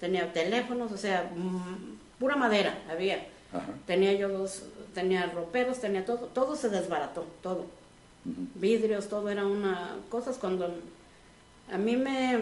[0.00, 3.26] tenía teléfonos, o sea, mm, pura madera había.
[3.86, 4.62] Tenía yo dos,
[4.94, 7.66] tenía roperos, tenía todo, todo se desbarató, todo.
[8.24, 10.72] Vidrios, todo era una cosas cuando
[11.70, 12.40] a mí me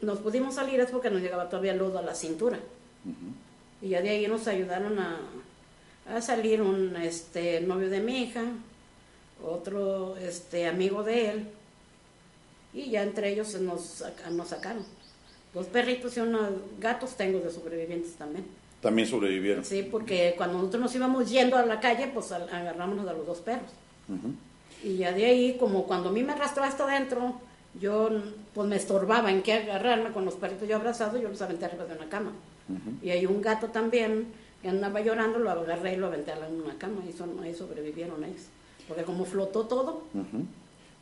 [0.00, 2.58] nos pudimos salir es porque nos llegaba todavía lodo a la cintura.
[3.80, 5.18] Y ya de ahí nos ayudaron a,
[6.08, 8.44] a salir un este novio de mi hija,
[9.44, 11.46] otro este amigo de él,
[12.74, 14.84] y ya entre ellos nos, nos sacaron.
[15.54, 18.46] Dos perritos y unos gatos tengo de sobrevivientes también.
[18.80, 19.64] También sobrevivieron.
[19.64, 23.38] Sí, porque cuando nosotros nos íbamos yendo a la calle, pues agarrámonos a los dos
[23.40, 23.70] perros.
[24.82, 27.34] Y ya de ahí, como cuando a mí me arrastró hasta adentro,
[27.80, 28.10] yo
[28.54, 31.84] pues me estorbaba en qué agarrarme con los perritos yo abrazados, yo los aventé arriba
[31.84, 32.32] de una cama.
[33.02, 34.26] Y hay un gato también
[34.62, 38.22] que andaba llorando, lo agarré y lo aventé en una cama y son, ahí sobrevivieron
[38.24, 38.42] ellos.
[38.86, 40.04] Porque como flotó todo.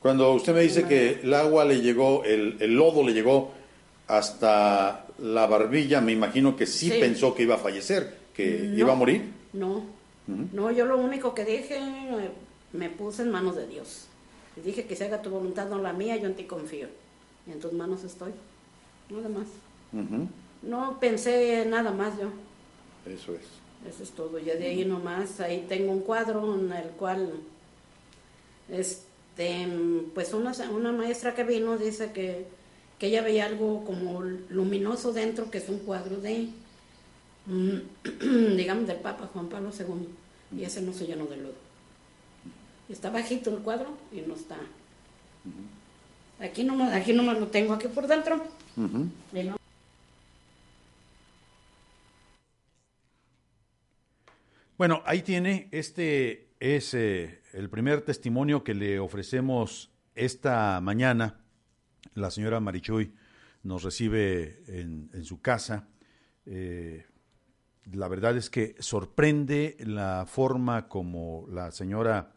[0.01, 3.51] Cuando usted me dice que el agua le llegó, el, el, lodo le llegó
[4.07, 8.97] hasta la barbilla, me imagino que sí, pensó que iba a fallecer, que iba a
[8.97, 9.31] morir.
[9.53, 9.85] No,
[10.53, 11.79] no, yo lo único que dije,
[12.73, 14.07] me puse en manos de Dios.
[14.57, 16.89] Y dije que se haga tu voluntad, no la mía, yo en ti confío.
[17.47, 18.33] Y en tus manos estoy.
[19.09, 19.47] Nada más.
[20.63, 22.31] No pensé nada más yo.
[23.07, 23.61] Eso es.
[23.89, 24.39] Eso es todo.
[24.39, 27.33] Ya de ahí nomás, ahí tengo un cuadro en el cual,
[28.69, 29.67] este,
[30.15, 32.47] pues una, una maestra que vino dice que,
[32.99, 36.49] que ella veía algo como luminoso dentro, que es un cuadro de,
[37.47, 37.79] mm,
[38.57, 40.59] digamos, del Papa Juan Pablo II.
[40.59, 41.55] Y ese no se llenó de lodo.
[42.91, 44.57] Está bajito el cuadro y no está.
[46.41, 48.43] Aquí nomás, aquí nomás lo tengo aquí por dentro.
[54.77, 61.45] Bueno, ahí tiene, este es eh, el primer testimonio que le ofrecemos esta mañana.
[62.15, 63.15] La señora Marichuy
[63.63, 65.87] nos recibe en, su casa.
[66.45, 67.07] Eh,
[67.93, 72.33] la verdad es que sorprende la forma como la señora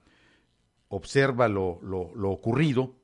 [0.94, 2.96] observa lo, lo, ocurrido.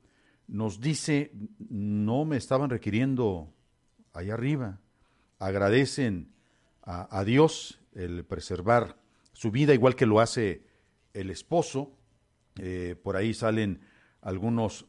[0.46, 1.32] Nos dice,
[1.68, 3.52] no me estaban requiriendo
[4.12, 4.78] allá arriba.
[5.40, 6.32] Agradecen
[6.82, 8.96] a, Dios el preservar
[9.32, 10.62] su vida, igual que lo hace
[11.14, 11.92] el esposo.
[12.60, 13.80] Eh, por ahí salen
[14.20, 14.86] algunos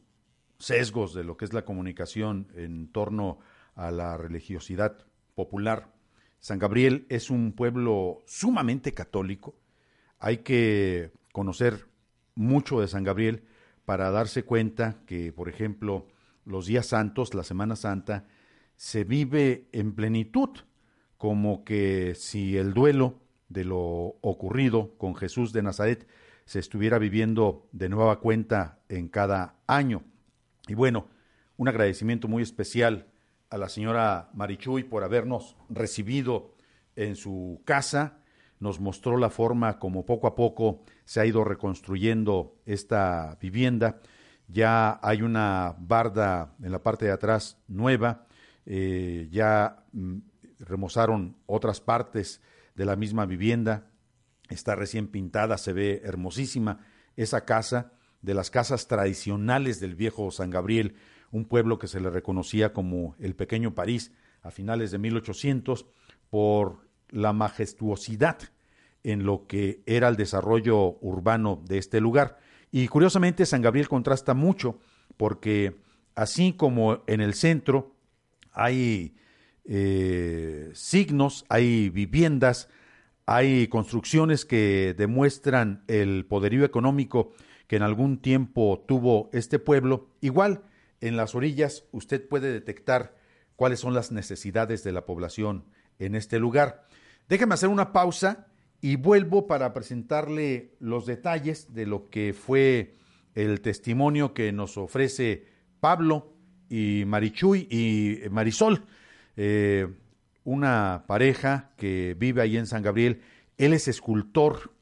[0.58, 3.38] sesgos de lo que es la comunicación en torno
[3.74, 5.92] a la religiosidad popular.
[6.38, 9.56] San Gabriel es un pueblo sumamente católico.
[10.18, 11.91] Hay que conocer
[12.34, 13.44] mucho de San Gabriel
[13.84, 16.06] para darse cuenta que, por ejemplo,
[16.44, 18.26] los días santos, la Semana Santa,
[18.76, 20.50] se vive en plenitud,
[21.16, 26.08] como que si el duelo de lo ocurrido con Jesús de Nazaret
[26.44, 30.02] se estuviera viviendo de nueva cuenta en cada año.
[30.66, 31.08] Y bueno,
[31.56, 33.06] un agradecimiento muy especial
[33.50, 36.54] a la señora Marichuy por habernos recibido
[36.96, 38.21] en su casa,
[38.62, 44.00] nos mostró la forma como poco a poco se ha ido reconstruyendo esta vivienda.
[44.46, 48.28] Ya hay una barda en la parte de atrás nueva,
[48.64, 50.18] eh, ya mm,
[50.60, 52.40] remozaron otras partes
[52.76, 53.90] de la misma vivienda,
[54.48, 56.86] está recién pintada, se ve hermosísima
[57.16, 60.94] esa casa, de las casas tradicionales del viejo San Gabriel,
[61.32, 65.84] un pueblo que se le reconocía como el pequeño París a finales de 1800
[66.30, 68.38] por la majestuosidad
[69.04, 72.38] en lo que era el desarrollo urbano de este lugar.
[72.70, 74.78] Y curiosamente San Gabriel contrasta mucho
[75.16, 75.76] porque
[76.14, 77.94] así como en el centro
[78.52, 79.14] hay
[79.64, 82.68] eh, signos, hay viviendas,
[83.26, 87.32] hay construcciones que demuestran el poderío económico
[87.66, 90.08] que en algún tiempo tuvo este pueblo.
[90.20, 90.64] Igual,
[91.00, 93.16] en las orillas usted puede detectar
[93.56, 95.64] cuáles son las necesidades de la población
[95.98, 96.86] en este lugar.
[97.28, 98.46] Déjeme hacer una pausa
[98.80, 102.96] y vuelvo para presentarle los detalles de lo que fue
[103.34, 105.46] el testimonio que nos ofrece
[105.80, 106.34] Pablo
[106.68, 108.84] y Marichuy y Marisol
[109.36, 109.88] eh,
[110.44, 113.22] una pareja que vive ahí en San Gabriel.
[113.58, 114.72] Él es escultor.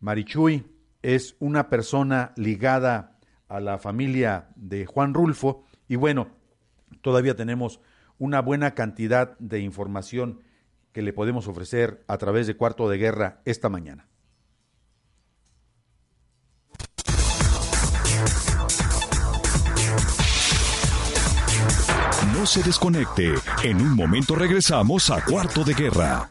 [0.00, 0.66] Marichuy
[1.02, 3.18] es una persona ligada
[3.48, 5.64] a la familia de Juan Rulfo.
[5.88, 6.28] Y bueno,
[7.00, 7.80] todavía tenemos
[8.18, 10.40] una buena cantidad de información
[10.94, 14.06] que le podemos ofrecer a través de Cuarto de Guerra esta mañana.
[22.32, 23.34] No se desconecte.
[23.64, 26.30] En un momento regresamos a Cuarto de Guerra.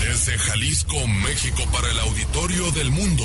[0.00, 3.24] Desde Jalisco, México, para el auditorio del mundo.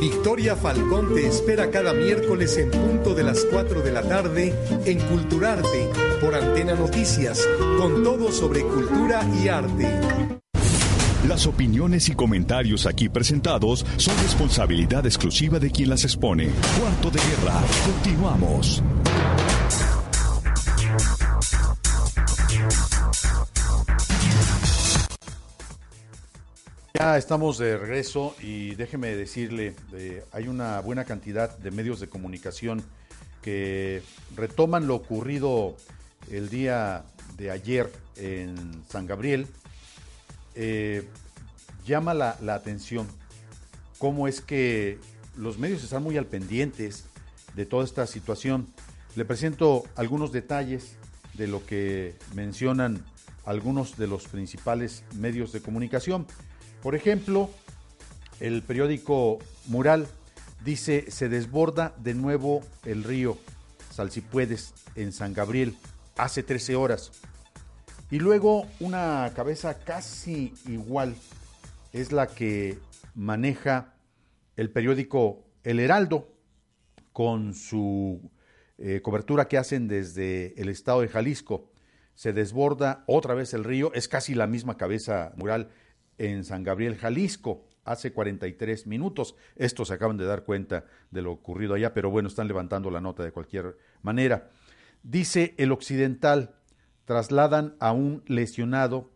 [0.00, 4.54] Victoria Falcón te espera cada miércoles en punto de las 4 de la tarde
[4.86, 5.90] en Culturarte
[6.22, 7.46] por Antena Noticias,
[7.76, 9.86] con todo sobre cultura y arte.
[11.28, 16.48] Las opiniones y comentarios aquí presentados son responsabilidad exclusiva de quien las expone.
[16.80, 18.82] Cuarto de guerra, continuamos.
[27.00, 32.10] Ya estamos de regreso y déjeme decirle, eh, hay una buena cantidad de medios de
[32.10, 32.82] comunicación
[33.40, 34.02] que
[34.36, 35.76] retoman lo ocurrido
[36.30, 37.06] el día
[37.38, 39.46] de ayer en San Gabriel.
[40.54, 41.08] Eh,
[41.86, 43.08] llama la, la atención
[43.96, 44.98] cómo es que
[45.38, 47.06] los medios están muy al pendientes
[47.56, 48.66] de toda esta situación.
[49.16, 50.96] Le presento algunos detalles
[51.32, 53.02] de lo que mencionan
[53.46, 56.26] algunos de los principales medios de comunicación.
[56.82, 57.50] Por ejemplo,
[58.40, 60.06] el periódico Mural
[60.64, 63.36] dice, se desborda de nuevo el río
[63.90, 65.76] Salsipuedes en San Gabriel
[66.16, 67.12] hace 13 horas.
[68.10, 71.14] Y luego una cabeza casi igual
[71.92, 72.78] es la que
[73.14, 73.94] maneja
[74.56, 76.32] el periódico El Heraldo
[77.12, 78.30] con su
[78.78, 81.70] eh, cobertura que hacen desde el estado de Jalisco.
[82.14, 85.70] Se desborda otra vez el río, es casi la misma cabeza mural
[86.20, 89.34] en San Gabriel, Jalisco, hace 43 minutos.
[89.56, 93.00] Estos se acaban de dar cuenta de lo ocurrido allá, pero bueno, están levantando la
[93.00, 94.50] nota de cualquier manera.
[95.02, 96.54] Dice el occidental,
[97.06, 99.10] trasladan a un lesionado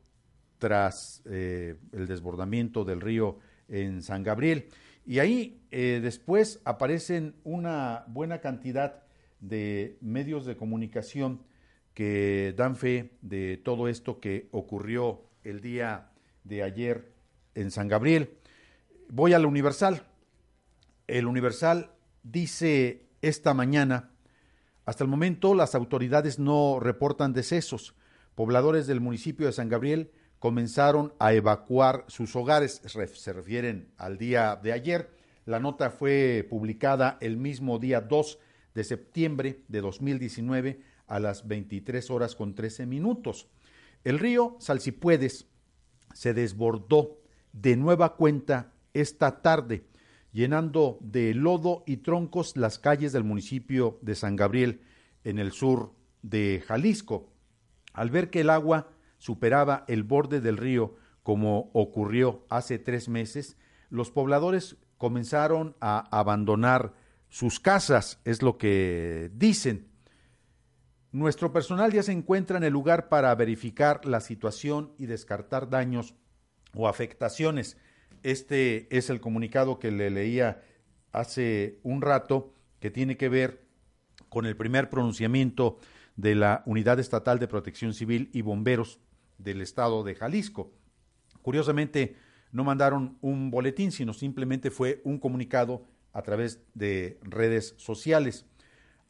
[0.58, 3.38] tras eh, el desbordamiento del río
[3.68, 4.68] en San Gabriel.
[5.04, 9.02] Y ahí eh, después aparecen una buena cantidad
[9.40, 11.42] de medios de comunicación
[11.92, 16.13] que dan fe de todo esto que ocurrió el día
[16.44, 17.12] de ayer
[17.54, 18.38] en San Gabriel.
[19.08, 20.06] Voy al Universal.
[21.06, 21.90] El Universal
[22.22, 24.10] dice esta mañana,
[24.84, 27.94] hasta el momento las autoridades no reportan decesos.
[28.34, 34.56] Pobladores del municipio de San Gabriel comenzaron a evacuar sus hogares, se refieren al día
[34.62, 35.10] de ayer.
[35.46, 38.38] La nota fue publicada el mismo día 2
[38.74, 43.48] de septiembre de 2019 a las 23 horas con 13 minutos.
[44.04, 45.46] El río Salsipuedes
[46.14, 47.18] se desbordó
[47.52, 49.84] de nueva cuenta esta tarde,
[50.32, 54.80] llenando de lodo y troncos las calles del municipio de San Gabriel,
[55.24, 55.92] en el sur
[56.22, 57.30] de Jalisco.
[57.92, 58.88] Al ver que el agua
[59.18, 63.56] superaba el borde del río, como ocurrió hace tres meses,
[63.90, 66.94] los pobladores comenzaron a abandonar
[67.28, 69.88] sus casas, es lo que dicen.
[71.14, 76.16] Nuestro personal ya se encuentra en el lugar para verificar la situación y descartar daños
[76.74, 77.76] o afectaciones.
[78.24, 80.64] Este es el comunicado que le leía
[81.12, 83.64] hace un rato que tiene que ver
[84.28, 85.78] con el primer pronunciamiento
[86.16, 88.98] de la Unidad Estatal de Protección Civil y Bomberos
[89.38, 90.72] del Estado de Jalisco.
[91.42, 92.16] Curiosamente,
[92.50, 98.46] no mandaron un boletín, sino simplemente fue un comunicado a través de redes sociales.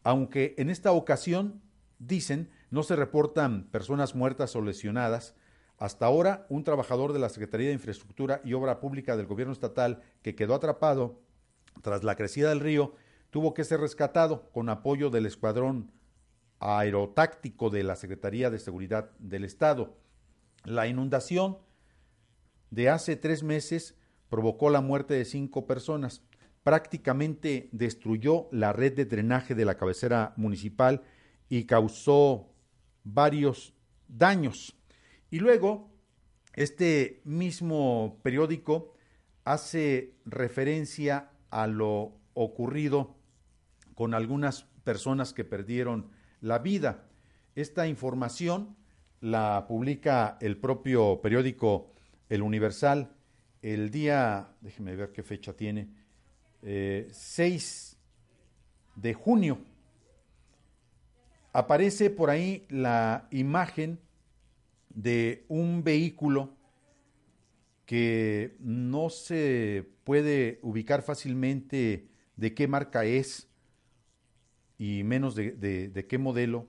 [0.03, 1.63] Aunque en esta ocasión
[1.99, 5.35] dicen, no se reportan personas muertas o lesionadas.
[5.79, 10.03] Hasta ahora, un trabajador de la Secretaría de Infraestructura y Obra Pública del Gobierno Estatal
[10.23, 11.21] que quedó atrapado
[11.83, 12.95] tras la crecida del río
[13.31, 15.91] tuvo que ser rescatado con apoyo del Escuadrón
[16.61, 19.99] Aerotáctico de la Secretaría de Seguridad del Estado.
[20.65, 21.59] La inundación
[22.71, 23.97] de hace tres meses
[24.29, 26.23] provocó la muerte de cinco personas.
[26.63, 31.03] Prácticamente destruyó la red de drenaje de la cabecera municipal
[31.57, 32.53] y causó
[33.05, 33.75] varios
[34.09, 34.75] daños.
[35.31, 35.89] Y luego,
[36.53, 38.95] este mismo periódico
[39.45, 43.15] hace referencia a lo ocurrido
[43.95, 47.07] con algunas personas que perdieron la vida.
[47.55, 48.77] Esta información
[49.21, 51.93] la publica el propio periódico
[52.29, 53.15] El Universal
[53.63, 55.89] el día, déjeme ver qué fecha tiene,
[56.63, 57.97] 6 eh,
[58.97, 59.74] de junio
[61.55, 64.01] aparece por ahí la imagen
[64.91, 66.53] de un vehículo
[67.87, 73.49] que no se puede ubicar fácilmente de qué marca es
[74.79, 76.67] y menos de, qué modelo.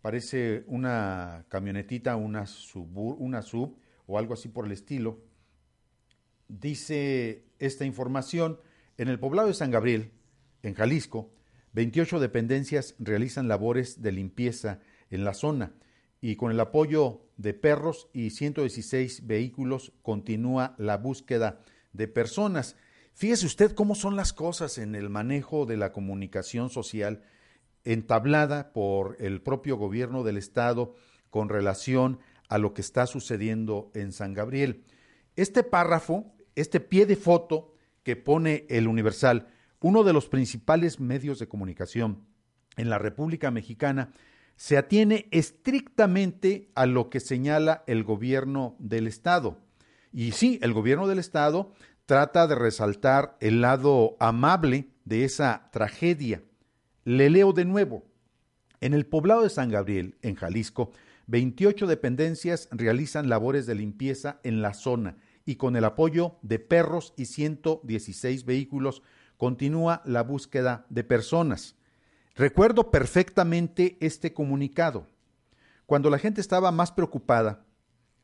[0.00, 3.76] Parece una camionetita, una sub, una sub
[4.06, 5.18] o algo así por el estilo.
[6.46, 8.60] Dice esta información,
[8.96, 10.12] en el poblado de San Gabriel,
[10.62, 11.32] en Jalisco,
[11.72, 15.72] 28 dependencias realizan labores de limpieza en la zona
[16.20, 21.60] y con el apoyo de perros y 116 vehículos continúa la búsqueda
[21.92, 22.76] de personas.
[23.14, 27.22] Fíjese usted cómo son las cosas en el manejo de la comunicación social
[27.84, 30.94] entablada por el propio gobierno del estado
[31.30, 32.18] con relación
[32.48, 34.84] a lo que está sucediendo en San Gabriel.
[35.36, 39.48] Este párrafo, este pie de foto que pone el Universal,
[39.80, 42.24] uno de los principales medios de comunicación
[42.76, 44.12] en la República Mexicana,
[44.56, 49.58] se atiene estrictamente a lo que señala el gobierno del Estado.
[50.12, 51.72] Y sí, el gobierno del Estado
[52.04, 56.42] trata de resaltar el lado amable de esa tragedia.
[57.04, 58.04] Le leo de nuevo.
[58.80, 60.90] En el poblado de San Gabriel, en Jalisco,
[61.28, 65.16] 28 dependencias realizan labores de limpieza en la zona
[65.46, 69.02] y con el apoyo de perros y 116 vehículos
[69.40, 71.74] continúa la búsqueda de personas.
[72.34, 75.06] Recuerdo perfectamente este comunicado,
[75.86, 77.64] cuando la gente estaba más preocupada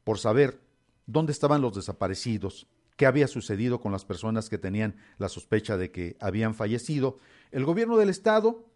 [0.05, 0.61] por saber
[1.07, 5.91] dónde estaban los desaparecidos, qué había sucedido con las personas que tenían la sospecha de
[5.91, 7.19] que habían fallecido,
[7.51, 8.67] el gobierno del estado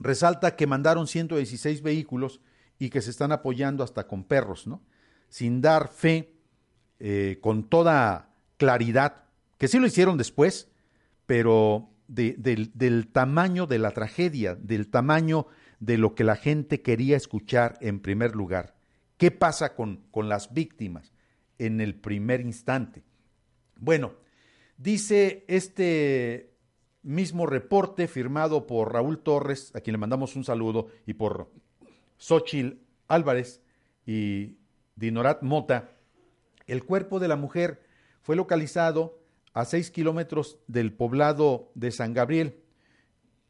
[0.00, 2.40] resalta que mandaron 116 vehículos
[2.80, 4.82] y que se están apoyando hasta con perros, ¿no?
[5.28, 6.34] Sin dar fe
[6.98, 9.26] eh, con toda claridad,
[9.58, 10.67] que sí lo hicieron después,
[11.28, 15.46] pero del, tamaño de la tragedia, del tamaño
[15.78, 18.74] de lo que la gente quería escuchar en primer lugar.
[19.18, 21.12] ¿Qué pasa con, con las víctimas
[21.58, 23.04] en el primer instante?
[23.76, 24.14] Bueno,
[24.78, 26.54] dice este
[27.02, 31.52] mismo reporte firmado por Raúl Torres, a quien le mandamos un saludo, y por
[32.16, 33.60] Xochil Álvarez
[34.06, 34.56] y
[34.96, 35.90] Dinorat Mota,
[36.66, 37.82] el cuerpo de la mujer
[38.22, 39.18] fue localizado
[39.52, 42.62] a seis kilómetros del poblado de San Gabriel.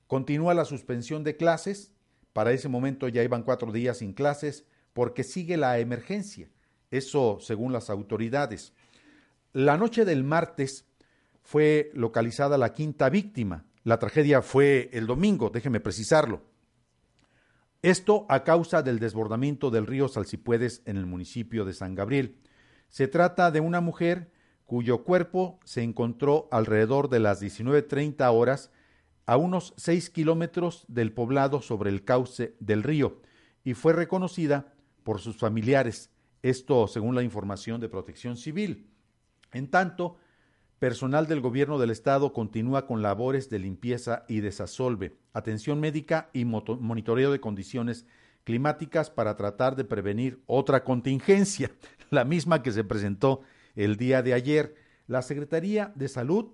[0.07, 1.93] Continúa la suspensión de clases.
[2.33, 6.51] Para ese momento ya iban cuatro días sin clases porque sigue la emergencia.
[6.91, 8.73] Eso según las autoridades.
[9.53, 10.87] La noche del martes
[11.43, 13.65] fue localizada la quinta víctima.
[13.85, 16.43] La tragedia fue el domingo, déjeme precisarlo.
[17.83, 22.37] Esto a causa del desbordamiento del río Salcipuedes en el municipio de San Gabriel.
[22.89, 24.31] Se trata de una mujer
[24.69, 28.71] cuyo cuerpo se encontró alrededor de las 19.30 horas
[29.25, 33.23] a unos 6 kilómetros del poblado sobre el cauce del río
[33.65, 36.11] y fue reconocida por sus familiares,
[36.43, 38.91] esto según la información de protección civil.
[39.55, 40.19] En tanto,
[40.79, 46.45] personal del gobierno del estado continúa con labores de limpieza y desasolve, atención médica y
[46.45, 48.05] monitoreo de condiciones
[48.45, 51.71] climáticas para tratar de prevenir otra contingencia,
[52.11, 53.41] la misma que se presentó
[53.79, 54.75] el día de ayer,
[55.07, 56.49] la Secretaría de Salud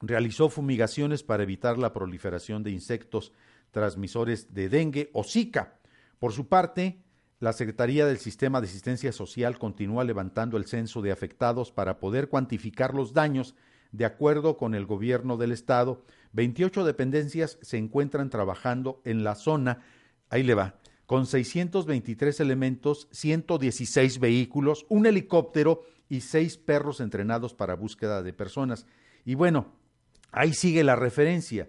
[0.00, 3.32] realizó fumigaciones para evitar la proliferación de insectos
[3.72, 5.80] transmisores de dengue o Zika.
[6.20, 7.02] Por su parte,
[7.40, 12.28] la Secretaría del Sistema de Asistencia Social continúa levantando el censo de afectados para poder
[12.28, 13.56] cuantificar los daños.
[13.90, 19.82] De acuerdo con el gobierno del estado, 28 dependencias se encuentran trabajando en la zona,
[20.30, 27.74] ahí le va, con 623 elementos, 116 vehículos, un helicóptero y seis perros entrenados para
[27.74, 28.86] búsqueda de personas.
[29.24, 29.72] Y bueno,
[30.30, 31.68] ahí sigue la referencia.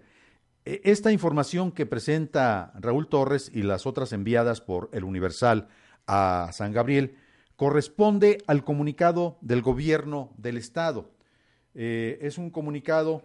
[0.64, 5.68] E, esta información que presenta Raúl Torres y las otras enviadas por el Universal
[6.06, 7.16] a San Gabriel
[7.56, 11.12] corresponde al comunicado del gobierno del estado.
[11.74, 13.22] Eh, es un comunicado,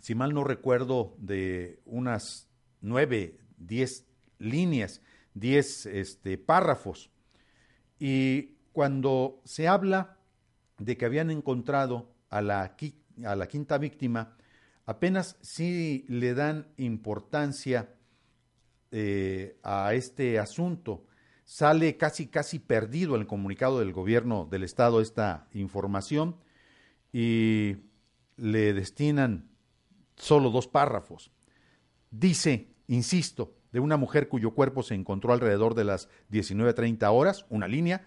[0.00, 2.48] si mal no recuerdo, de unas
[2.80, 4.06] nueve, diez
[4.38, 5.02] líneas,
[5.34, 7.10] diez este, párrafos.
[7.98, 10.17] Y cuando se habla
[10.78, 12.76] de que habían encontrado a la,
[13.24, 14.36] a la quinta víctima,
[14.86, 17.94] apenas sí le dan importancia
[18.90, 21.04] eh, a este asunto.
[21.44, 26.36] Sale casi, casi perdido el comunicado del gobierno del Estado esta información
[27.12, 27.76] y
[28.36, 29.48] le destinan
[30.16, 31.30] solo dos párrafos.
[32.10, 37.68] Dice, insisto, de una mujer cuyo cuerpo se encontró alrededor de las 19.30 horas, una
[37.68, 38.06] línea,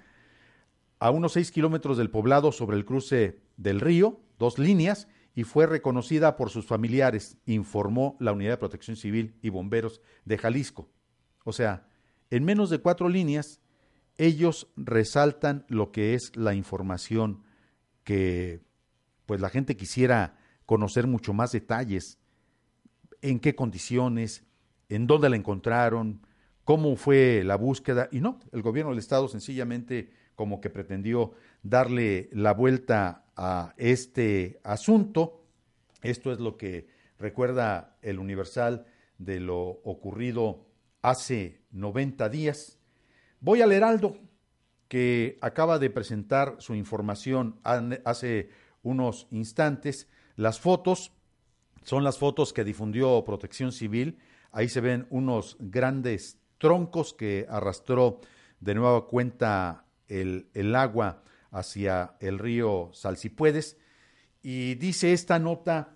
[1.02, 5.66] a unos seis kilómetros del poblado sobre el cruce del río, dos líneas, y fue
[5.66, 10.91] reconocida por sus familiares, informó la Unidad de Protección Civil y Bomberos de Jalisco.
[11.43, 11.88] O sea,
[12.30, 13.60] En menos de cuatro líneas,
[14.18, 17.43] ellos resaltan lo que es la información
[18.06, 18.62] que
[19.26, 22.20] pues la gente quisiera conocer mucho más detalles,
[23.22, 24.45] en qué condiciones,
[24.88, 26.26] en dónde la encontraron,
[26.64, 31.32] cómo fue la búsqueda, y no, el gobierno del Estado sencillamente como que pretendió
[31.64, 35.44] darle la vuelta a este asunto.
[36.02, 36.88] Esto es lo que
[37.20, 38.86] recuerda el Universal
[39.18, 40.66] de lo ocurrido
[41.02, 42.80] hace 90 días.
[43.40, 44.18] Voy al Heraldo,
[44.88, 48.50] que acaba de presentar su información hace
[48.84, 50.08] unos instantes.
[50.36, 51.12] Las fotos
[51.84, 54.20] son las fotos que difundió Protección Civil.
[54.52, 58.20] Ahí se ven unos grandes troncos que arrastró
[58.60, 63.78] de nueva cuenta el, agua hacia el río Salsipuedes.
[64.43, 65.95] Y dice esta nota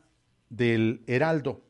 [0.49, 1.63] del Heraldo,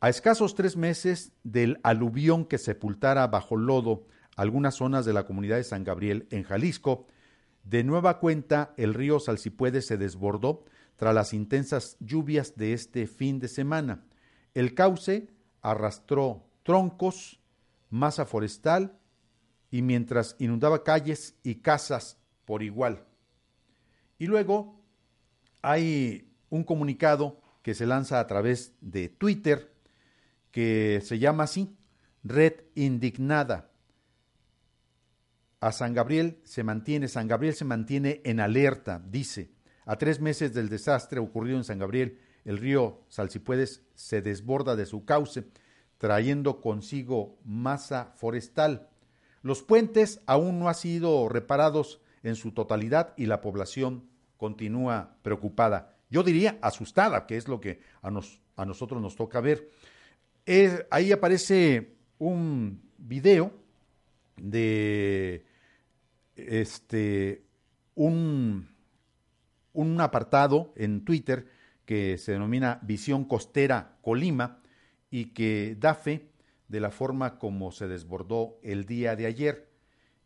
[0.00, 4.06] a escasos tres meses del aluvión que sepultara bajo lodo
[4.36, 7.06] algunas zonas de la comunidad de San Gabriel en Jalisco,
[7.64, 10.64] de nueva cuenta el río Salsipuedes se desbordó
[10.96, 14.04] tras las intensas lluvias de este fin de semana.
[14.54, 15.28] El cauce
[15.62, 17.40] arrastró troncos,
[17.90, 18.98] masa forestal
[19.70, 23.04] y mientras inundaba calles y casas por igual.
[24.18, 24.80] Y luego
[25.62, 29.74] hay un comunicado que se lanza a través de Twitter
[30.52, 31.76] que se llama así,
[32.22, 33.70] Red Indignada.
[35.60, 39.50] A San Gabriel se mantiene, San Gabriel se mantiene en alerta, dice.
[39.84, 44.86] A tres meses del desastre ocurrido en San Gabriel, el río Salsipuedes se desborda de
[44.86, 45.44] su cauce,
[45.98, 48.88] trayendo consigo masa forestal.
[49.46, 55.94] Los puentes aún no han sido reparados en su totalidad y la población continúa preocupada.
[56.10, 59.70] Yo diría asustada, que es lo que a, nos, a nosotros nos toca ver.
[60.90, 63.52] ahí aparece un video
[64.36, 65.46] de
[66.34, 67.44] este,
[67.94, 68.68] un,
[69.74, 71.46] un apartado en Twitter
[71.84, 74.60] que se denomina Visión Costera Colima
[75.08, 76.32] y que da fe
[76.68, 79.70] de la forma como se desbordó el día de ayer.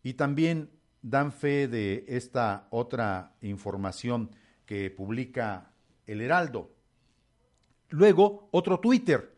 [0.03, 0.71] Y también
[1.03, 4.31] dan fe de esta otra información
[4.67, 5.73] que publica
[6.07, 6.71] el Heraldo.
[7.89, 9.35] Luego, otro Twitter.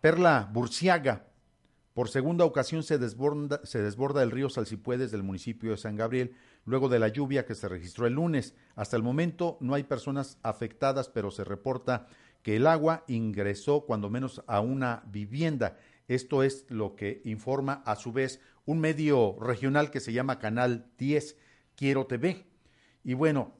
[0.00, 1.26] Perla Burciaga.
[1.94, 6.34] Por segunda ocasión se desborda, se desborda el río Salsipuedes del municipio de San Gabriel,
[6.64, 8.54] luego de la lluvia que se registró el lunes.
[8.74, 12.08] Hasta el momento no hay personas afectadas, pero se reporta
[12.44, 15.78] que el agua ingresó cuando menos a una vivienda.
[16.08, 20.86] Esto es lo que informa a su vez un medio regional que se llama Canal
[20.98, 21.38] 10,
[21.74, 22.44] Quiero TV.
[23.02, 23.54] Y bueno,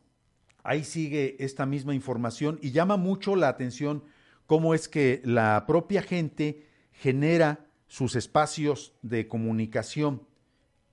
[0.63, 4.05] ahí sigue esta misma información y llama mucho la atención
[4.45, 10.27] cómo es que la propia gente genera sus espacios de comunicación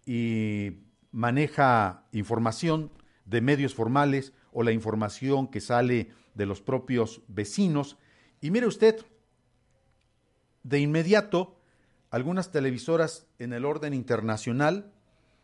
[0.06, 0.78] y
[1.12, 2.89] maneja información
[3.26, 7.97] de medios formales o la información que sale de los propios vecinos.
[8.41, 9.05] Y mire usted,
[10.63, 11.57] de inmediato,
[12.09, 14.91] algunas televisoras en el orden internacional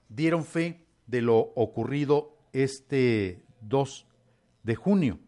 [0.10, 4.06] dieron fe de lo ocurrido este 2
[4.64, 5.20] de junio.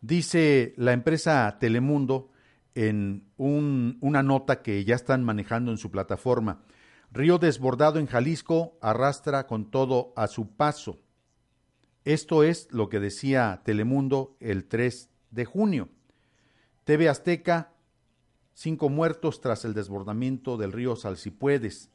[0.00, 2.30] Dice la empresa Telemundo
[2.74, 6.62] en una nota que ya están manejando en su plataforma.
[7.10, 11.00] Río desbordado en Jalisco arrastra con todo a su paso.
[12.04, 15.88] Esto es lo que decía Telemundo el 3 de junio.
[16.84, 17.72] TV Azteca
[18.58, 21.90] cinco muertos tras el desbordamiento del río Salsipuedes.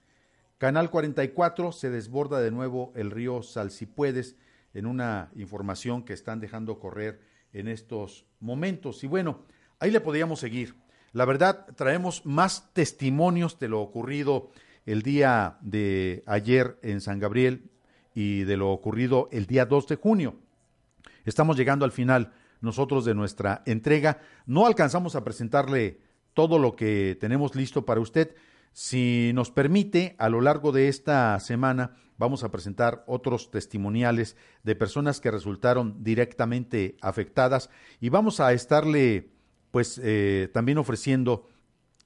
[0.58, 4.38] Canal 44 se desborda de nuevo el río Salsipuedes
[4.74, 7.20] en una información que están dejando correr
[7.52, 9.04] en estos momentos.
[9.04, 9.42] Y bueno,
[9.80, 10.76] ahí le podríamos seguir.
[11.12, 14.52] La verdad, traemos más testimonios de lo ocurrido
[14.86, 17.70] el día de ayer en San Gabriel
[18.14, 20.36] y de lo ocurrido el día 2 de junio.
[21.26, 24.22] Estamos llegando al final nosotros de nuestra entrega.
[24.46, 26.00] No alcanzamos a presentarle
[26.34, 28.36] todo lo que tenemos listo para usted.
[28.72, 34.76] Si nos permite, a lo largo de esta semana vamos a presentar otros testimoniales de
[34.76, 39.30] personas que resultaron directamente afectadas y vamos a estarle
[39.72, 41.48] pues eh, también ofreciendo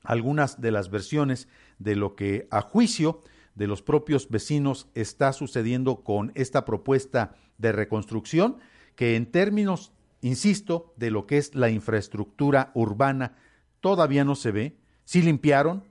[0.03, 1.47] algunas de las versiones
[1.79, 3.21] de lo que a juicio
[3.57, 8.57] de los propios vecinos está sucediendo con esta propuesta de reconstrucción
[8.95, 9.91] que en términos,
[10.21, 13.35] insisto, de lo que es la infraestructura urbana
[13.81, 14.77] todavía no se ve.
[15.05, 15.83] Sí limpiaron,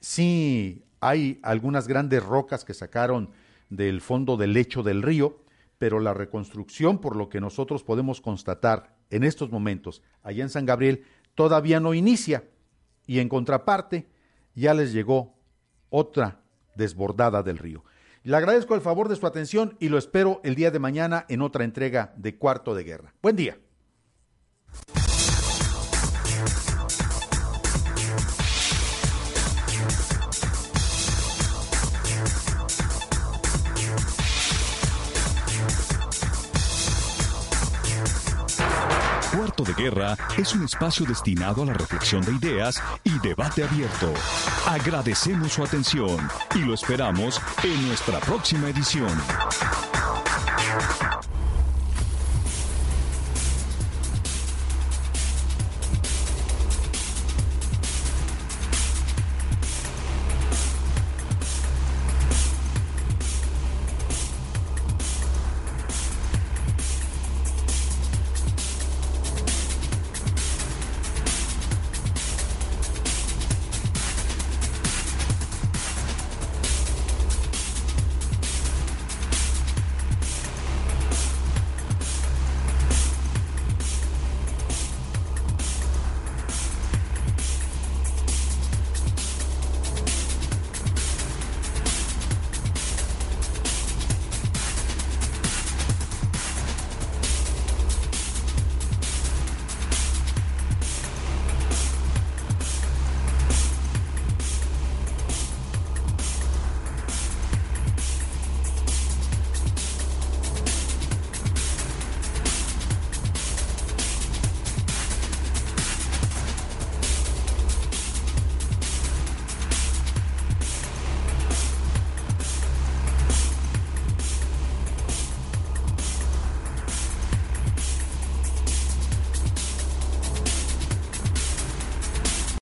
[0.00, 3.30] sí hay algunas grandes rocas que sacaron
[3.70, 5.42] del fondo del lecho del río,
[5.78, 10.66] pero la reconstrucción, por lo que nosotros podemos constatar en estos momentos allá en San
[10.66, 11.04] Gabriel,
[11.34, 12.44] todavía no inicia.
[13.06, 14.08] Y en contraparte,
[14.54, 15.38] ya les llegó
[15.88, 16.42] otra
[16.78, 17.84] desbordada del río.
[18.22, 21.42] Le agradezco el favor de su atención y lo espero el día de mañana en
[21.42, 23.14] otra entrega de Cuarto de Guerra.
[23.20, 23.58] Buen día.
[39.64, 44.12] De Guerra es un espacio destinado a la reflexión de ideas y debate abierto.
[44.66, 46.16] Agradecemos su atención
[46.54, 49.10] y lo esperamos en nuestra próxima edición.